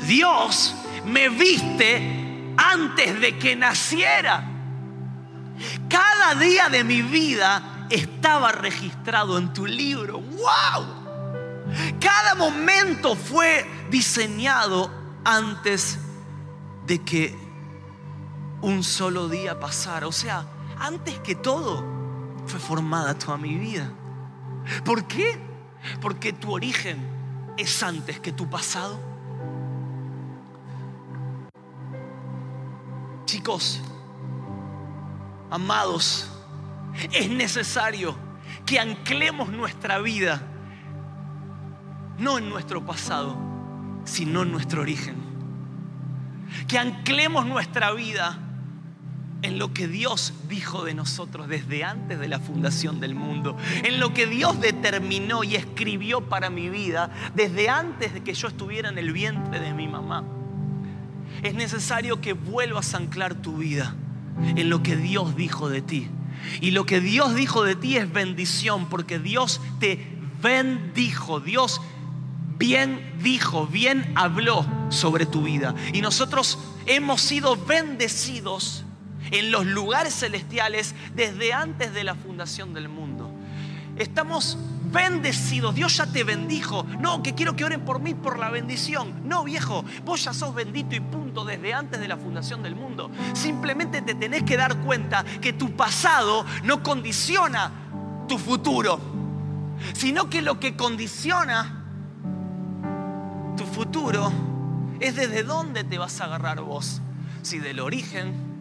Dios, 0.07 0.75
me 1.07 1.29
viste 1.29 2.55
antes 2.57 3.21
de 3.21 3.39
que 3.39 3.57
naciera. 3.57 4.49
Cada 5.89 6.35
día 6.35 6.69
de 6.69 6.85
mi 6.85 7.03
vida 7.03 7.87
estaba 7.91 8.53
registrado 8.53 9.39
en 9.39 9.53
tu 9.53 9.67
libro. 9.67 10.21
¡Wow! 10.21 11.03
Cada 12.01 12.35
momento 12.35 13.15
fue 13.15 13.67
diseñado 13.91 14.91
antes 15.25 15.99
de 16.87 16.99
que 17.01 17.37
un 18.61 18.83
solo 18.83 19.29
día 19.29 19.59
pasara. 19.61 20.07
O 20.07 20.13
sea, 20.13 20.47
antes 20.79 21.19
que 21.21 21.35
todo, 21.35 21.85
fue 22.47 22.59
formada 22.59 23.15
toda 23.15 23.37
mi 23.37 23.57
vida. 23.57 23.91
¿Por 24.85 25.05
qué? 25.07 25.39
Porque 26.01 26.33
tu 26.33 26.53
origen 26.53 26.99
es 27.57 27.83
antes 27.83 28.21
que 28.21 28.33
tu 28.33 28.49
pasado. 28.49 28.99
Chicos, 33.25 33.81
amados, 35.51 36.31
es 37.13 37.31
necesario 37.31 38.15
que 38.67 38.79
anclemos 38.79 39.49
nuestra 39.49 39.99
vida 39.99 40.43
no 42.19 42.39
en 42.39 42.49
nuestro 42.49 42.85
pasado, 42.85 43.37
sino 44.05 44.43
en 44.43 44.53
nuestro 44.53 44.83
origen. 44.83 45.17
Que 46.69 46.79
anclemos 46.79 47.47
nuestra 47.47 47.93
vida 47.93 48.39
en 49.43 49.59
lo 49.59 49.75
que 49.75 49.89
Dios 49.89 50.33
dijo 50.49 50.85
de 50.85 50.95
nosotros 50.95 51.49
desde 51.49 51.85
antes 51.85 52.19
de 52.19 52.29
la 52.29 52.39
fundación 52.39 53.01
del 53.01 53.15
mundo, 53.15 53.57
en 53.83 53.99
lo 53.99 54.15
que 54.15 54.27
Dios 54.27 54.61
determinó 54.61 55.45
y 55.45 55.57
escribió 55.57 56.29
para 56.29 56.49
mi 56.49 56.69
vida 56.69 57.11
desde 57.35 57.69
antes 57.69 58.15
de 58.15 58.23
que 58.23 58.35
yo 58.35 58.49
estuviera 58.49 58.89
en 58.89 58.99
el 58.99 59.13
vientre 59.13 59.61
de 59.61 59.75
mi 59.75 59.89
mamá. 59.89 60.25
Es 61.43 61.55
necesario 61.55 62.21
que 62.21 62.35
vuelvas 62.35 62.95
a 62.95 62.99
anclar 62.99 63.35
tu 63.35 63.57
vida 63.57 63.95
en 64.57 64.71
lo 64.71 64.83
que 64.83 64.97
Dios 64.97 65.35
dijo 65.35 65.69
de 65.69 65.83
ti. 65.83 66.09
Y 66.61 66.71
lo 66.71 66.87
que 66.87 67.01
Dios 67.01 67.35
dijo 67.35 67.65
de 67.65 67.75
ti 67.75 67.97
es 67.97 68.13
bendición, 68.13 68.89
porque 68.89 69.19
Dios 69.19 69.61
te 69.81 70.07
bendijo, 70.41 71.41
Dios 71.41 71.81
bien 72.59 73.15
dijo, 73.23 73.67
bien 73.67 74.13
habló 74.15 74.67
sobre 74.89 75.27
tu 75.27 75.43
vida. 75.43 75.75
Y 75.93 76.01
nosotros 76.01 76.59
hemos 76.87 77.21
sido 77.21 77.57
bendecidos 77.57 78.85
en 79.31 79.51
los 79.51 79.67
lugares 79.67 80.15
celestiales 80.15 80.95
desde 81.15 81.53
antes 81.53 81.95
de 81.95 82.05
la 82.05 82.15
fundación 82.15 82.75
del 82.75 82.89
mundo. 82.89 83.31
Estamos 83.97 84.59
bendecidos, 84.93 85.75
Dios 85.75 85.97
ya 85.97 86.07
te 86.07 86.25
bendijo. 86.25 86.85
No, 87.01 87.23
que 87.23 87.35
quiero 87.35 87.57
que 87.57 87.65
oren 87.65 87.85
por 87.85 88.01
mí 88.01 88.15
por 88.15 88.39
la 88.39 88.51
bendición. 88.51 89.29
No, 89.29 89.45
viejo, 89.45 89.85
vos 90.05 90.25
ya 90.25 90.33
sos 90.33 90.55
bendito 90.55 90.95
y 90.95 91.01
punto 91.01 91.45
desde 91.45 91.73
antes 91.73 92.01
de 92.01 92.09
la 92.09 92.17
fundación 92.17 92.63
del 92.63 92.75
mundo. 92.75 93.11
Simplemente 93.33 94.03
te 94.03 94.15
tenés 94.15 94.43
que 94.45 94.57
dar 94.57 94.81
cuenta 94.81 95.25
que 95.41 95.53
tu 95.53 95.75
pasado 95.77 96.45
no 96.65 96.83
condiciona 96.83 97.71
tu 98.29 98.39
futuro, 98.39 99.01
sino 99.95 100.29
que 100.29 100.43
lo 100.43 100.61
que 100.61 100.77
condiciona 100.77 101.85
tu 103.57 103.65
futuro 103.65 104.33
es 105.01 105.17
desde 105.17 105.43
dónde 105.43 105.85
te 105.85 105.99
vas 105.99 106.21
a 106.21 106.25
agarrar 106.25 106.61
vos. 106.61 107.01
Si 107.43 107.59
del 107.59 107.81
origen 107.81 108.52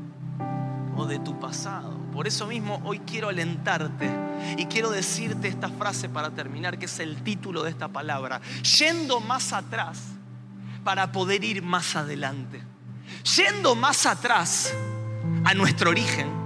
o 0.95 1.05
de 1.05 1.19
tu 1.19 1.39
pasado. 1.39 1.97
Por 2.11 2.27
eso 2.27 2.47
mismo 2.47 2.81
hoy 2.83 2.99
quiero 2.99 3.29
alentarte 3.29 4.09
y 4.57 4.65
quiero 4.65 4.89
decirte 4.89 5.47
esta 5.47 5.69
frase 5.69 6.09
para 6.09 6.31
terminar, 6.31 6.77
que 6.77 6.85
es 6.85 6.99
el 6.99 7.23
título 7.23 7.63
de 7.63 7.69
esta 7.69 7.87
palabra. 7.87 8.41
Yendo 8.79 9.19
más 9.19 9.53
atrás 9.53 9.99
para 10.83 11.11
poder 11.11 11.43
ir 11.43 11.61
más 11.61 11.95
adelante. 11.95 12.61
Yendo 13.35 13.75
más 13.75 14.05
atrás 14.05 14.73
a 15.43 15.53
nuestro 15.53 15.91
origen 15.91 16.41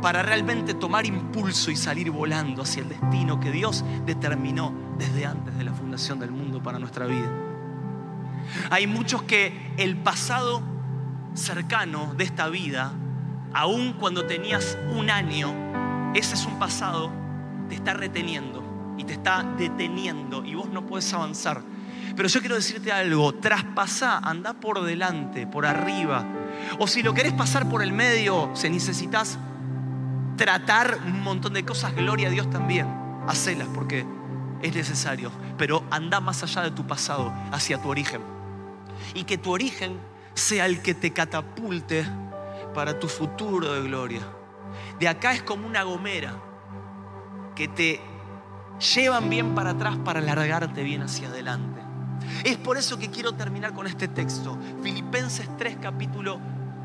para 0.00 0.22
realmente 0.22 0.74
tomar 0.74 1.04
impulso 1.04 1.70
y 1.70 1.76
salir 1.76 2.10
volando 2.10 2.62
hacia 2.62 2.82
el 2.82 2.88
destino 2.88 3.38
que 3.38 3.50
Dios 3.50 3.84
determinó 4.06 4.72
desde 4.98 5.26
antes 5.26 5.56
de 5.58 5.64
la 5.64 5.74
fundación 5.74 6.18
del 6.18 6.30
mundo 6.30 6.62
para 6.62 6.78
nuestra 6.78 7.06
vida. 7.06 7.30
Hay 8.70 8.86
muchos 8.86 9.22
que 9.22 9.72
el 9.76 9.96
pasado 9.96 10.62
cercano 11.34 12.14
de 12.16 12.24
esta 12.24 12.48
vida 12.48 12.92
aún 13.52 13.94
cuando 13.94 14.26
tenías 14.26 14.76
un 14.96 15.10
año, 15.10 15.52
ese 16.14 16.34
es 16.34 16.46
un 16.46 16.58
pasado, 16.58 17.10
te 17.68 17.74
está 17.74 17.94
reteniendo 17.94 18.94
y 18.98 19.04
te 19.04 19.14
está 19.14 19.44
deteniendo 19.56 20.44
y 20.44 20.54
vos 20.54 20.68
no 20.68 20.86
puedes 20.86 21.12
avanzar. 21.12 21.62
Pero 22.16 22.28
yo 22.28 22.40
quiero 22.40 22.56
decirte 22.56 22.92
algo, 22.92 23.34
traspasá, 23.34 24.18
anda 24.18 24.54
por 24.54 24.82
delante, 24.82 25.46
por 25.46 25.64
arriba. 25.64 26.24
O 26.78 26.86
si 26.86 27.02
lo 27.02 27.14
querés 27.14 27.32
pasar 27.32 27.68
por 27.68 27.82
el 27.82 27.92
medio, 27.92 28.50
si 28.54 28.68
necesitas 28.68 29.38
tratar 30.36 30.98
un 31.04 31.22
montón 31.22 31.54
de 31.54 31.64
cosas, 31.64 31.94
gloria 31.94 32.28
a 32.28 32.30
Dios 32.30 32.50
también. 32.50 32.86
Hacelas 33.26 33.68
porque 33.72 34.04
es 34.62 34.74
necesario. 34.74 35.30
Pero 35.56 35.84
anda 35.90 36.20
más 36.20 36.42
allá 36.42 36.62
de 36.62 36.70
tu 36.70 36.86
pasado, 36.86 37.32
hacia 37.52 37.80
tu 37.80 37.88
origen. 37.88 38.20
Y 39.14 39.24
que 39.24 39.38
tu 39.38 39.52
origen 39.52 39.98
sea 40.34 40.66
el 40.66 40.82
que 40.82 40.94
te 40.94 41.12
catapulte 41.12 42.04
para 42.72 42.98
tu 42.98 43.08
futuro 43.08 43.72
de 43.72 43.82
gloria. 43.82 44.22
De 44.98 45.08
acá 45.08 45.32
es 45.32 45.42
como 45.42 45.66
una 45.66 45.82
gomera 45.82 46.34
que 47.54 47.68
te 47.68 48.00
llevan 48.94 49.28
bien 49.28 49.54
para 49.54 49.70
atrás 49.70 49.98
para 50.04 50.20
largarte 50.20 50.82
bien 50.82 51.02
hacia 51.02 51.28
adelante. 51.28 51.80
Es 52.44 52.56
por 52.56 52.76
eso 52.76 52.98
que 52.98 53.10
quiero 53.10 53.32
terminar 53.32 53.74
con 53.74 53.86
este 53.86 54.08
texto. 54.08 54.58
Filipenses 54.82 55.48
3, 55.58 55.78
capítulo 55.80 56.40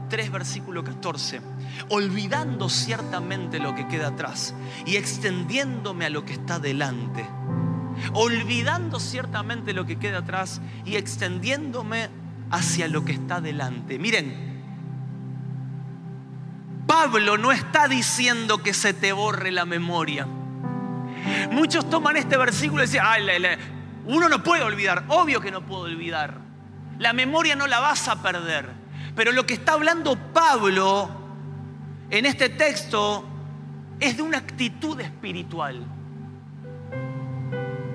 3, 0.09 0.31
versículo 0.31 0.83
14. 0.83 1.41
Olvidando 1.89 2.69
ciertamente 2.69 3.59
lo 3.59 3.75
que 3.75 3.87
queda 3.87 4.07
atrás 4.07 4.53
y 4.85 4.95
extendiéndome 4.95 6.05
a 6.05 6.09
lo 6.09 6.25
que 6.25 6.33
está 6.33 6.59
delante. 6.59 7.25
Olvidando 8.13 8.99
ciertamente 8.99 9.73
lo 9.73 9.85
que 9.85 9.97
queda 9.97 10.19
atrás 10.19 10.61
y 10.83 10.95
extendiéndome 10.95 12.09
hacia 12.51 12.87
lo 12.87 13.05
que 13.05 13.13
está 13.13 13.41
delante. 13.41 13.99
Miren, 13.99 14.54
Pablo 17.05 17.37
no 17.37 17.51
está 17.51 17.87
diciendo 17.87 18.63
que 18.63 18.73
se 18.73 18.91
te 18.91 19.13
borre 19.13 19.51
la 19.51 19.65
memoria. 19.65 20.25
Muchos 21.51 21.87
toman 21.87 22.17
este 22.17 22.35
versículo 22.35 22.83
y 22.83 22.87
dicen, 22.87 23.03
uno 24.05 24.27
no 24.27 24.41
puede 24.41 24.63
olvidar, 24.63 25.03
obvio 25.09 25.39
que 25.39 25.51
no 25.51 25.63
puedo 25.63 25.83
olvidar. 25.83 26.39
La 26.97 27.13
memoria 27.13 27.55
no 27.55 27.67
la 27.67 27.79
vas 27.79 28.07
a 28.07 28.23
perder. 28.23 28.71
Pero 29.15 29.31
lo 29.33 29.45
que 29.45 29.53
está 29.53 29.73
hablando 29.73 30.17
Pablo 30.33 31.11
en 32.09 32.25
este 32.25 32.49
texto 32.49 33.23
es 33.99 34.17
de 34.17 34.23
una 34.23 34.39
actitud 34.39 34.99
espiritual. 34.99 35.85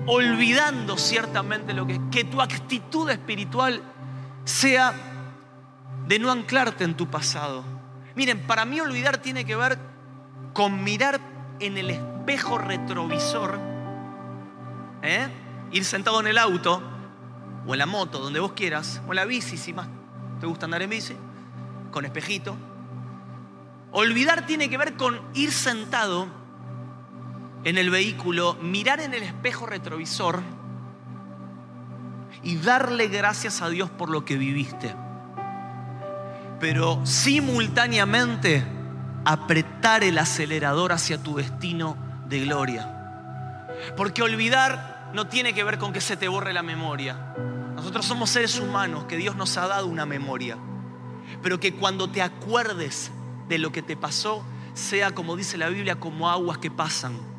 Olvidando 0.07 0.97
ciertamente 0.97 1.73
lo 1.73 1.85
que 1.85 1.99
que 2.09 2.23
tu 2.23 2.41
actitud 2.41 3.09
espiritual 3.09 3.83
sea 4.45 4.93
de 6.07 6.17
no 6.17 6.31
anclarte 6.31 6.85
en 6.85 6.95
tu 6.95 7.07
pasado. 7.07 7.80
Miren, 8.15 8.39
para 8.41 8.65
mí 8.65 8.79
olvidar 8.79 9.17
tiene 9.19 9.45
que 9.45 9.55
ver 9.55 9.77
con 10.53 10.83
mirar 10.83 11.19
en 11.59 11.77
el 11.77 11.91
espejo 11.91 12.57
retrovisor, 12.57 13.59
¿eh? 15.01 15.27
ir 15.71 15.85
sentado 15.85 16.19
en 16.19 16.27
el 16.27 16.37
auto 16.37 16.81
o 17.65 17.73
en 17.73 17.79
la 17.79 17.85
moto, 17.85 18.19
donde 18.19 18.39
vos 18.39 18.53
quieras, 18.53 19.01
o 19.07 19.11
en 19.11 19.15
la 19.15 19.25
bici, 19.25 19.57
si 19.57 19.73
más 19.73 19.87
te 20.39 20.47
gusta 20.47 20.65
andar 20.65 20.81
en 20.81 20.89
bici, 20.89 21.15
con 21.91 22.05
espejito. 22.05 22.55
Olvidar 23.91 24.45
tiene 24.45 24.69
que 24.69 24.77
ver 24.77 24.95
con 24.95 25.21
ir 25.33 25.51
sentado 25.51 26.27
en 27.63 27.77
el 27.77 27.89
vehículo, 27.89 28.55
mirar 28.61 28.99
en 28.99 29.13
el 29.13 29.23
espejo 29.23 29.65
retrovisor 29.65 30.41
y 32.43 32.57
darle 32.57 33.07
gracias 33.07 33.61
a 33.61 33.69
Dios 33.69 33.89
por 33.89 34.09
lo 34.09 34.25
que 34.25 34.37
viviste. 34.37 34.95
Pero 36.61 37.03
simultáneamente 37.05 38.63
apretar 39.25 40.03
el 40.03 40.19
acelerador 40.19 40.91
hacia 40.91 41.21
tu 41.21 41.35
destino 41.35 41.97
de 42.29 42.41
gloria. 42.41 42.87
Porque 43.97 44.21
olvidar 44.21 45.09
no 45.13 45.27
tiene 45.27 45.53
que 45.53 45.63
ver 45.63 45.79
con 45.79 45.91
que 45.91 45.99
se 45.99 46.15
te 46.15 46.27
borre 46.27 46.53
la 46.53 46.61
memoria. 46.61 47.33
Nosotros 47.75 48.05
somos 48.05 48.29
seres 48.29 48.59
humanos 48.59 49.05
que 49.05 49.17
Dios 49.17 49.35
nos 49.35 49.57
ha 49.57 49.67
dado 49.67 49.87
una 49.87 50.05
memoria. 50.05 50.57
Pero 51.41 51.59
que 51.59 51.73
cuando 51.73 52.09
te 52.09 52.21
acuerdes 52.21 53.11
de 53.49 53.57
lo 53.57 53.71
que 53.71 53.81
te 53.81 53.97
pasó, 53.97 54.45
sea 54.75 55.11
como 55.11 55.35
dice 55.35 55.57
la 55.57 55.69
Biblia, 55.69 55.99
como 55.99 56.29
aguas 56.29 56.59
que 56.59 56.71
pasan 56.71 57.31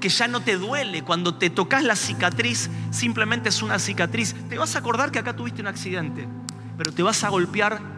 que 0.00 0.08
ya 0.08 0.28
no 0.28 0.40
te 0.40 0.56
duele. 0.56 1.02
Cuando 1.02 1.34
te 1.34 1.50
tocas 1.50 1.82
la 1.82 1.96
cicatriz, 1.96 2.70
simplemente 2.90 3.48
es 3.48 3.62
una 3.62 3.78
cicatriz. 3.78 4.34
Te 4.48 4.58
vas 4.58 4.76
a 4.76 4.78
acordar 4.78 5.10
que 5.10 5.18
acá 5.18 5.34
tuviste 5.34 5.60
un 5.60 5.66
accidente, 5.66 6.28
pero 6.76 6.92
te 6.92 7.02
vas 7.02 7.24
a 7.24 7.28
golpear 7.28 7.97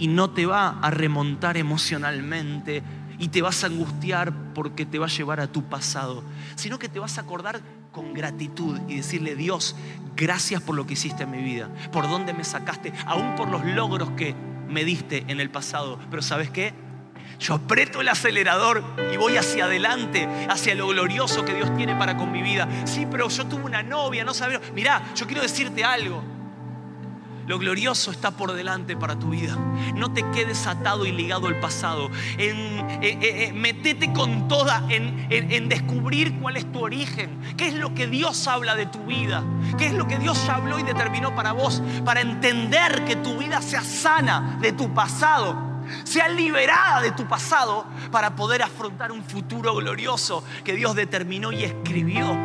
y 0.00 0.08
no 0.08 0.30
te 0.30 0.46
va 0.46 0.80
a 0.80 0.90
remontar 0.90 1.58
emocionalmente 1.58 2.82
y 3.18 3.28
te 3.28 3.42
vas 3.42 3.62
a 3.62 3.66
angustiar 3.66 4.32
porque 4.54 4.86
te 4.86 4.98
va 4.98 5.06
a 5.06 5.10
llevar 5.10 5.40
a 5.40 5.46
tu 5.46 5.62
pasado, 5.64 6.24
sino 6.56 6.78
que 6.78 6.88
te 6.88 6.98
vas 6.98 7.18
a 7.18 7.20
acordar 7.20 7.60
con 7.92 8.14
gratitud 8.14 8.80
y 8.88 8.96
decirle, 8.96 9.36
Dios, 9.36 9.76
gracias 10.16 10.62
por 10.62 10.74
lo 10.74 10.86
que 10.86 10.94
hiciste 10.94 11.24
en 11.24 11.30
mi 11.30 11.42
vida, 11.42 11.68
por 11.92 12.08
dónde 12.08 12.32
me 12.32 12.44
sacaste, 12.44 12.94
aún 13.04 13.36
por 13.36 13.50
los 13.50 13.62
logros 13.66 14.10
que 14.12 14.34
me 14.68 14.84
diste 14.84 15.24
en 15.28 15.38
el 15.38 15.50
pasado. 15.50 15.98
Pero 16.10 16.22
¿sabes 16.22 16.48
qué? 16.48 16.72
Yo 17.38 17.54
aprieto 17.54 18.00
el 18.00 18.08
acelerador 18.08 18.82
y 19.12 19.18
voy 19.18 19.36
hacia 19.36 19.66
adelante, 19.66 20.26
hacia 20.48 20.74
lo 20.74 20.88
glorioso 20.88 21.44
que 21.44 21.54
Dios 21.54 21.74
tiene 21.76 21.94
para 21.94 22.16
con 22.16 22.32
mi 22.32 22.42
vida. 22.42 22.66
Sí, 22.86 23.06
pero 23.10 23.28
yo 23.28 23.46
tuve 23.46 23.64
una 23.64 23.82
novia, 23.82 24.24
no 24.24 24.32
sabía. 24.32 24.60
Mirá, 24.74 25.02
yo 25.14 25.26
quiero 25.26 25.42
decirte 25.42 25.84
algo. 25.84 26.39
Lo 27.50 27.58
glorioso 27.58 28.12
está 28.12 28.30
por 28.30 28.52
delante 28.52 28.96
para 28.96 29.18
tu 29.18 29.30
vida. 29.30 29.56
No 29.96 30.12
te 30.12 30.22
quedes 30.30 30.68
atado 30.68 31.04
y 31.04 31.10
ligado 31.10 31.48
al 31.48 31.58
pasado. 31.58 32.08
En, 32.38 32.78
eh, 33.02 33.18
eh, 33.20 33.48
eh, 33.48 33.52
metete 33.52 34.12
con 34.12 34.46
toda 34.46 34.84
en, 34.88 35.26
en, 35.30 35.68
descubrir 35.68 36.38
cuál 36.38 36.56
es 36.56 36.70
tu 36.70 36.78
origen. 36.78 37.40
¿Qué 37.56 37.66
es 37.66 37.74
lo 37.74 37.92
que 37.92 38.06
Dios 38.06 38.46
habla 38.46 38.76
de 38.76 38.86
tu 38.86 39.00
vida? 39.00 39.42
¿Qué 39.76 39.86
es 39.86 39.94
lo 39.94 40.06
que 40.06 40.16
Dios 40.20 40.48
habló 40.48 40.78
y 40.78 40.84
determinó 40.84 41.34
para 41.34 41.50
vos? 41.50 41.82
Para 42.04 42.20
entender 42.20 43.04
que 43.04 43.16
tu 43.16 43.38
vida 43.38 43.60
sea 43.60 43.82
sana 43.82 44.60
de 44.62 44.70
tu 44.70 44.94
pasado 44.94 45.68
sea 46.04 46.28
liberada 46.28 47.00
de 47.00 47.10
tu 47.10 47.26
pasado 47.26 47.84
para 48.12 48.36
poder 48.36 48.62
afrontar 48.62 49.10
un 49.10 49.24
futuro 49.24 49.74
glorioso 49.74 50.44
que 50.62 50.74
Dios 50.74 50.94
determinó 50.94 51.50
y 51.50 51.64
escribió 51.64 52.36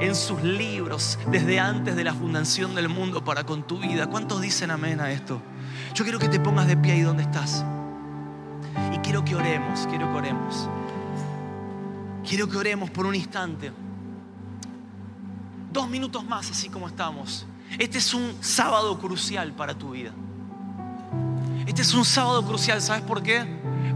en 0.00 0.14
sus 0.14 0.42
libros 0.42 1.18
desde 1.30 1.58
antes 1.58 1.96
de 1.96 2.04
la 2.04 2.14
fundación 2.14 2.74
del 2.74 2.88
mundo 2.88 3.24
para 3.24 3.44
con 3.44 3.66
tu 3.66 3.78
vida. 3.78 4.08
¿Cuántos 4.08 4.40
dicen 4.40 4.70
amén 4.70 5.00
a 5.00 5.10
esto? 5.10 5.42
Yo 5.94 6.04
quiero 6.04 6.18
que 6.18 6.28
te 6.28 6.38
pongas 6.38 6.66
de 6.66 6.76
pie 6.76 6.92
ahí 6.92 7.00
donde 7.00 7.24
estás. 7.24 7.64
Y 8.94 8.98
quiero 8.98 9.24
que 9.24 9.34
oremos, 9.34 9.86
quiero 9.88 10.10
que 10.10 10.18
oremos. 10.18 10.68
Quiero 12.26 12.48
que 12.48 12.56
oremos 12.56 12.90
por 12.90 13.06
un 13.06 13.14
instante. 13.14 13.72
Dos 15.72 15.88
minutos 15.88 16.24
más, 16.24 16.50
así 16.50 16.68
como 16.68 16.86
estamos. 16.86 17.46
Este 17.78 17.98
es 17.98 18.14
un 18.14 18.34
sábado 18.40 18.98
crucial 18.98 19.52
para 19.52 19.74
tu 19.76 19.90
vida. 19.90 20.12
Este 21.66 21.82
es 21.82 21.92
un 21.92 22.04
sábado 22.04 22.44
crucial, 22.46 22.80
¿sabes 22.80 23.02
por 23.02 23.22
qué? 23.22 23.44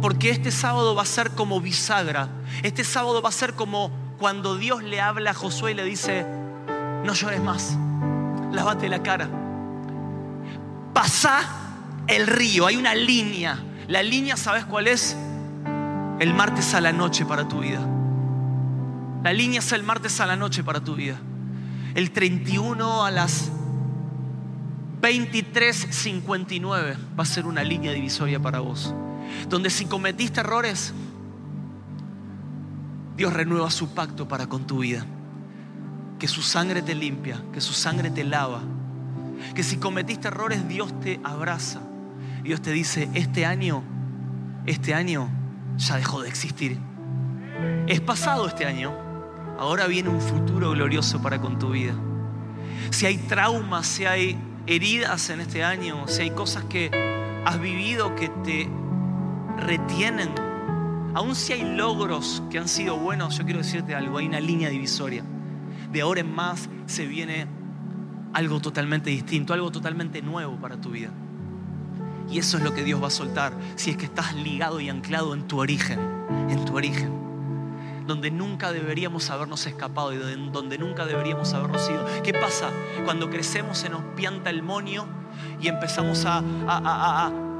Porque 0.01 0.31
este 0.31 0.51
sábado 0.51 0.95
va 0.95 1.03
a 1.03 1.07
ser 1.07 1.31
como 1.31 1.61
bisagra. 1.61 2.29
Este 2.63 2.85
sábado 2.85 3.23
va 3.23 3.29
a 3.29 3.33
ser 3.33 3.55
como 3.55 4.02
cuando 4.23 4.57
Dios 4.57 4.85
le 4.85 5.01
habla 5.01 5.33
a 5.33 5.35
Josué 5.35 5.73
y 5.73 5.75
le 5.75 5.85
dice, 5.85 6.25
no 7.05 7.13
llores 7.13 7.43
más, 7.43 7.77
lávate 8.53 8.89
la 8.89 9.03
cara. 9.03 9.29
Pasa 10.95 11.41
el 12.07 12.29
río, 12.29 12.69
hay 12.69 12.77
una 12.77 12.95
línea. 12.95 13.59
La 13.89 14.01
línea, 14.01 14.37
¿sabes 14.37 14.65
cuál 14.65 14.87
es? 14.87 15.17
El 16.21 16.35
martes 16.35 16.73
a 16.75 16.81
la 16.81 16.93
noche 16.93 17.27
para 17.27 17.49
tu 17.49 17.59
vida. 17.63 17.85
La 19.25 19.33
línea 19.33 19.59
es 19.59 19.73
el 19.73 19.83
martes 19.83 20.21
a 20.21 20.27
la 20.27 20.37
noche 20.37 20.63
para 20.63 20.79
tu 20.79 20.95
vida. 20.95 21.17
El 21.97 22.13
31 22.13 23.05
a 23.05 23.11
las 23.11 23.51
23.59 25.01 26.97
va 27.19 27.23
a 27.25 27.27
ser 27.27 27.45
una 27.45 27.65
línea 27.65 27.91
divisoria 27.91 28.39
para 28.39 28.61
vos. 28.61 28.95
Donde 29.49 29.69
si 29.69 29.87
cometiste 29.87 30.39
errores, 30.39 30.95
Dios 33.17 33.33
renueva 33.33 33.71
su 33.71 33.95
pacto 33.95 34.27
para 34.29 34.47
con 34.47 34.67
tu 34.67 34.79
vida. 34.79 35.05
Que 36.19 36.29
su 36.29 36.43
sangre 36.43 36.83
te 36.83 36.95
limpia, 36.95 37.43
que 37.53 37.61
su 37.61 37.73
sangre 37.73 38.11
te 38.11 38.25
lava. 38.25 38.61
Que 39.55 39.63
si 39.63 39.77
cometiste 39.77 40.29
errores, 40.29 40.69
Dios 40.69 40.99
te 41.01 41.21
abraza. 41.25 41.81
Dios 42.43 42.61
te 42.61 42.73
dice, 42.73 43.09
este 43.15 43.47
año, 43.47 43.83
este 44.67 44.95
año 44.95 45.29
ya 45.77 45.97
dejó 45.97 46.23
de 46.23 46.29
existir. 46.29 46.79
Es 47.87 48.01
pasado 48.01 48.47
este 48.47 48.67
año, 48.67 48.93
ahora 49.59 49.87
viene 49.87 50.09
un 50.09 50.21
futuro 50.21 50.71
glorioso 50.71 51.21
para 51.21 51.41
con 51.41 51.59
tu 51.59 51.71
vida. 51.71 51.95
Si 52.91 53.07
hay 53.07 53.19
traumas, 53.19 53.87
si 53.87 54.05
hay 54.05 54.39
heridas 54.67 55.31
en 55.31 55.41
este 55.41 55.65
año, 55.65 56.07
si 56.09 56.23
hay 56.23 56.31
cosas 56.31 56.65
que 56.65 56.91
has 57.45 57.61
vivido 57.61 58.15
que 58.15 58.29
te 58.29 58.69
retienen, 59.59 60.31
aun 61.15 61.35
si 61.35 61.53
hay 61.53 61.77
logros 61.77 62.43
que 62.51 62.59
han 62.59 62.69
sido 62.69 62.97
buenos, 62.97 63.37
yo 63.37 63.45
quiero 63.45 63.61
decirte 63.61 63.95
algo, 63.95 64.19
hay 64.19 64.27
una 64.27 64.41
línea 64.41 64.69
divisoria. 64.69 65.25
De 65.91 66.01
ahora 66.01 66.21
en 66.21 66.35
más 66.35 66.69
se 66.87 67.07
viene 67.07 67.47
algo 68.33 68.61
totalmente 68.61 69.11
distinto, 69.11 69.53
algo 69.53 69.71
totalmente 69.71 70.23
nuevo 70.23 70.57
para 70.57 70.81
tu 70.81 70.91
vida. 70.91 71.11
Y 72.31 72.39
eso 72.39 72.57
es 72.57 72.63
lo 72.63 72.73
que 72.73 72.83
Dios 72.83 73.03
va 73.03 73.09
a 73.09 73.11
soltar 73.11 73.53
si 73.77 73.91
es 73.91 73.97
que 73.97 74.07
estás 74.07 74.35
ligado 74.35 74.81
y 74.81 74.89
anclado 74.89 75.35
en 75.35 75.47
tu 75.47 75.59
origen, 75.59 76.01
en 76.49 76.65
tu 76.65 76.77
origen 76.77 77.23
donde 78.07 78.33
nunca 78.33 78.73
deberíamos 78.73 79.31
habernos 79.31 79.65
escapado 79.67 80.13
y 80.13 80.17
donde 80.17 80.77
nunca 80.77 81.07
deberíamos 81.07 81.55
habernos 81.55 81.89
ido. 81.89 82.05
¿Qué 82.25 82.35
pasa? 82.35 82.71
Cuando 83.05 83.31
crecemos 83.31 83.79
se 83.79 83.89
nos 83.89 84.03
pianta 84.17 84.51
el 84.51 84.63
monio 84.63 85.07
y 85.61 85.69
empezamos 85.69 86.25
a, 86.25 86.43
a 86.67 87.52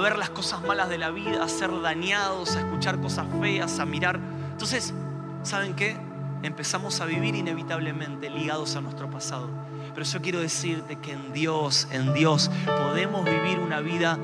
ver 0.00 0.16
las 0.16 0.30
cosas 0.30 0.62
malas 0.62 0.88
de 0.88 0.98
la 0.98 1.10
vida, 1.10 1.42
a 1.42 1.48
ser 1.48 1.70
dañados, 1.80 2.56
a 2.56 2.60
escuchar 2.60 3.00
cosas 3.00 3.26
feas, 3.40 3.78
a 3.78 3.86
mirar. 3.86 4.20
Entonces, 4.50 4.94
¿saben 5.42 5.74
qué? 5.74 5.96
Empezamos 6.42 7.00
a 7.00 7.06
vivir 7.06 7.34
inevitablemente 7.34 8.30
ligados 8.30 8.76
a 8.76 8.80
nuestro 8.80 9.10
pasado. 9.10 9.48
Pero 9.94 10.06
yo 10.06 10.22
quiero 10.22 10.40
decirte 10.40 10.96
que 10.96 11.12
en 11.12 11.32
Dios, 11.32 11.86
en 11.90 12.14
Dios, 12.14 12.50
podemos 12.66 13.24
vivir 13.24 13.58
una 13.58 13.80
vida 13.80 14.18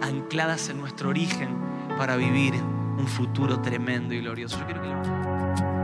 ancladas 0.00 0.68
en 0.68 0.78
nuestro 0.80 1.10
origen 1.10 1.56
para 1.96 2.16
vivir 2.16 2.54
un 2.54 3.06
futuro 3.06 3.60
tremendo 3.60 4.14
y 4.14 4.20
glorioso. 4.20 4.58
Yo 4.58 4.66
quiero 4.66 4.82
que 4.82 5.77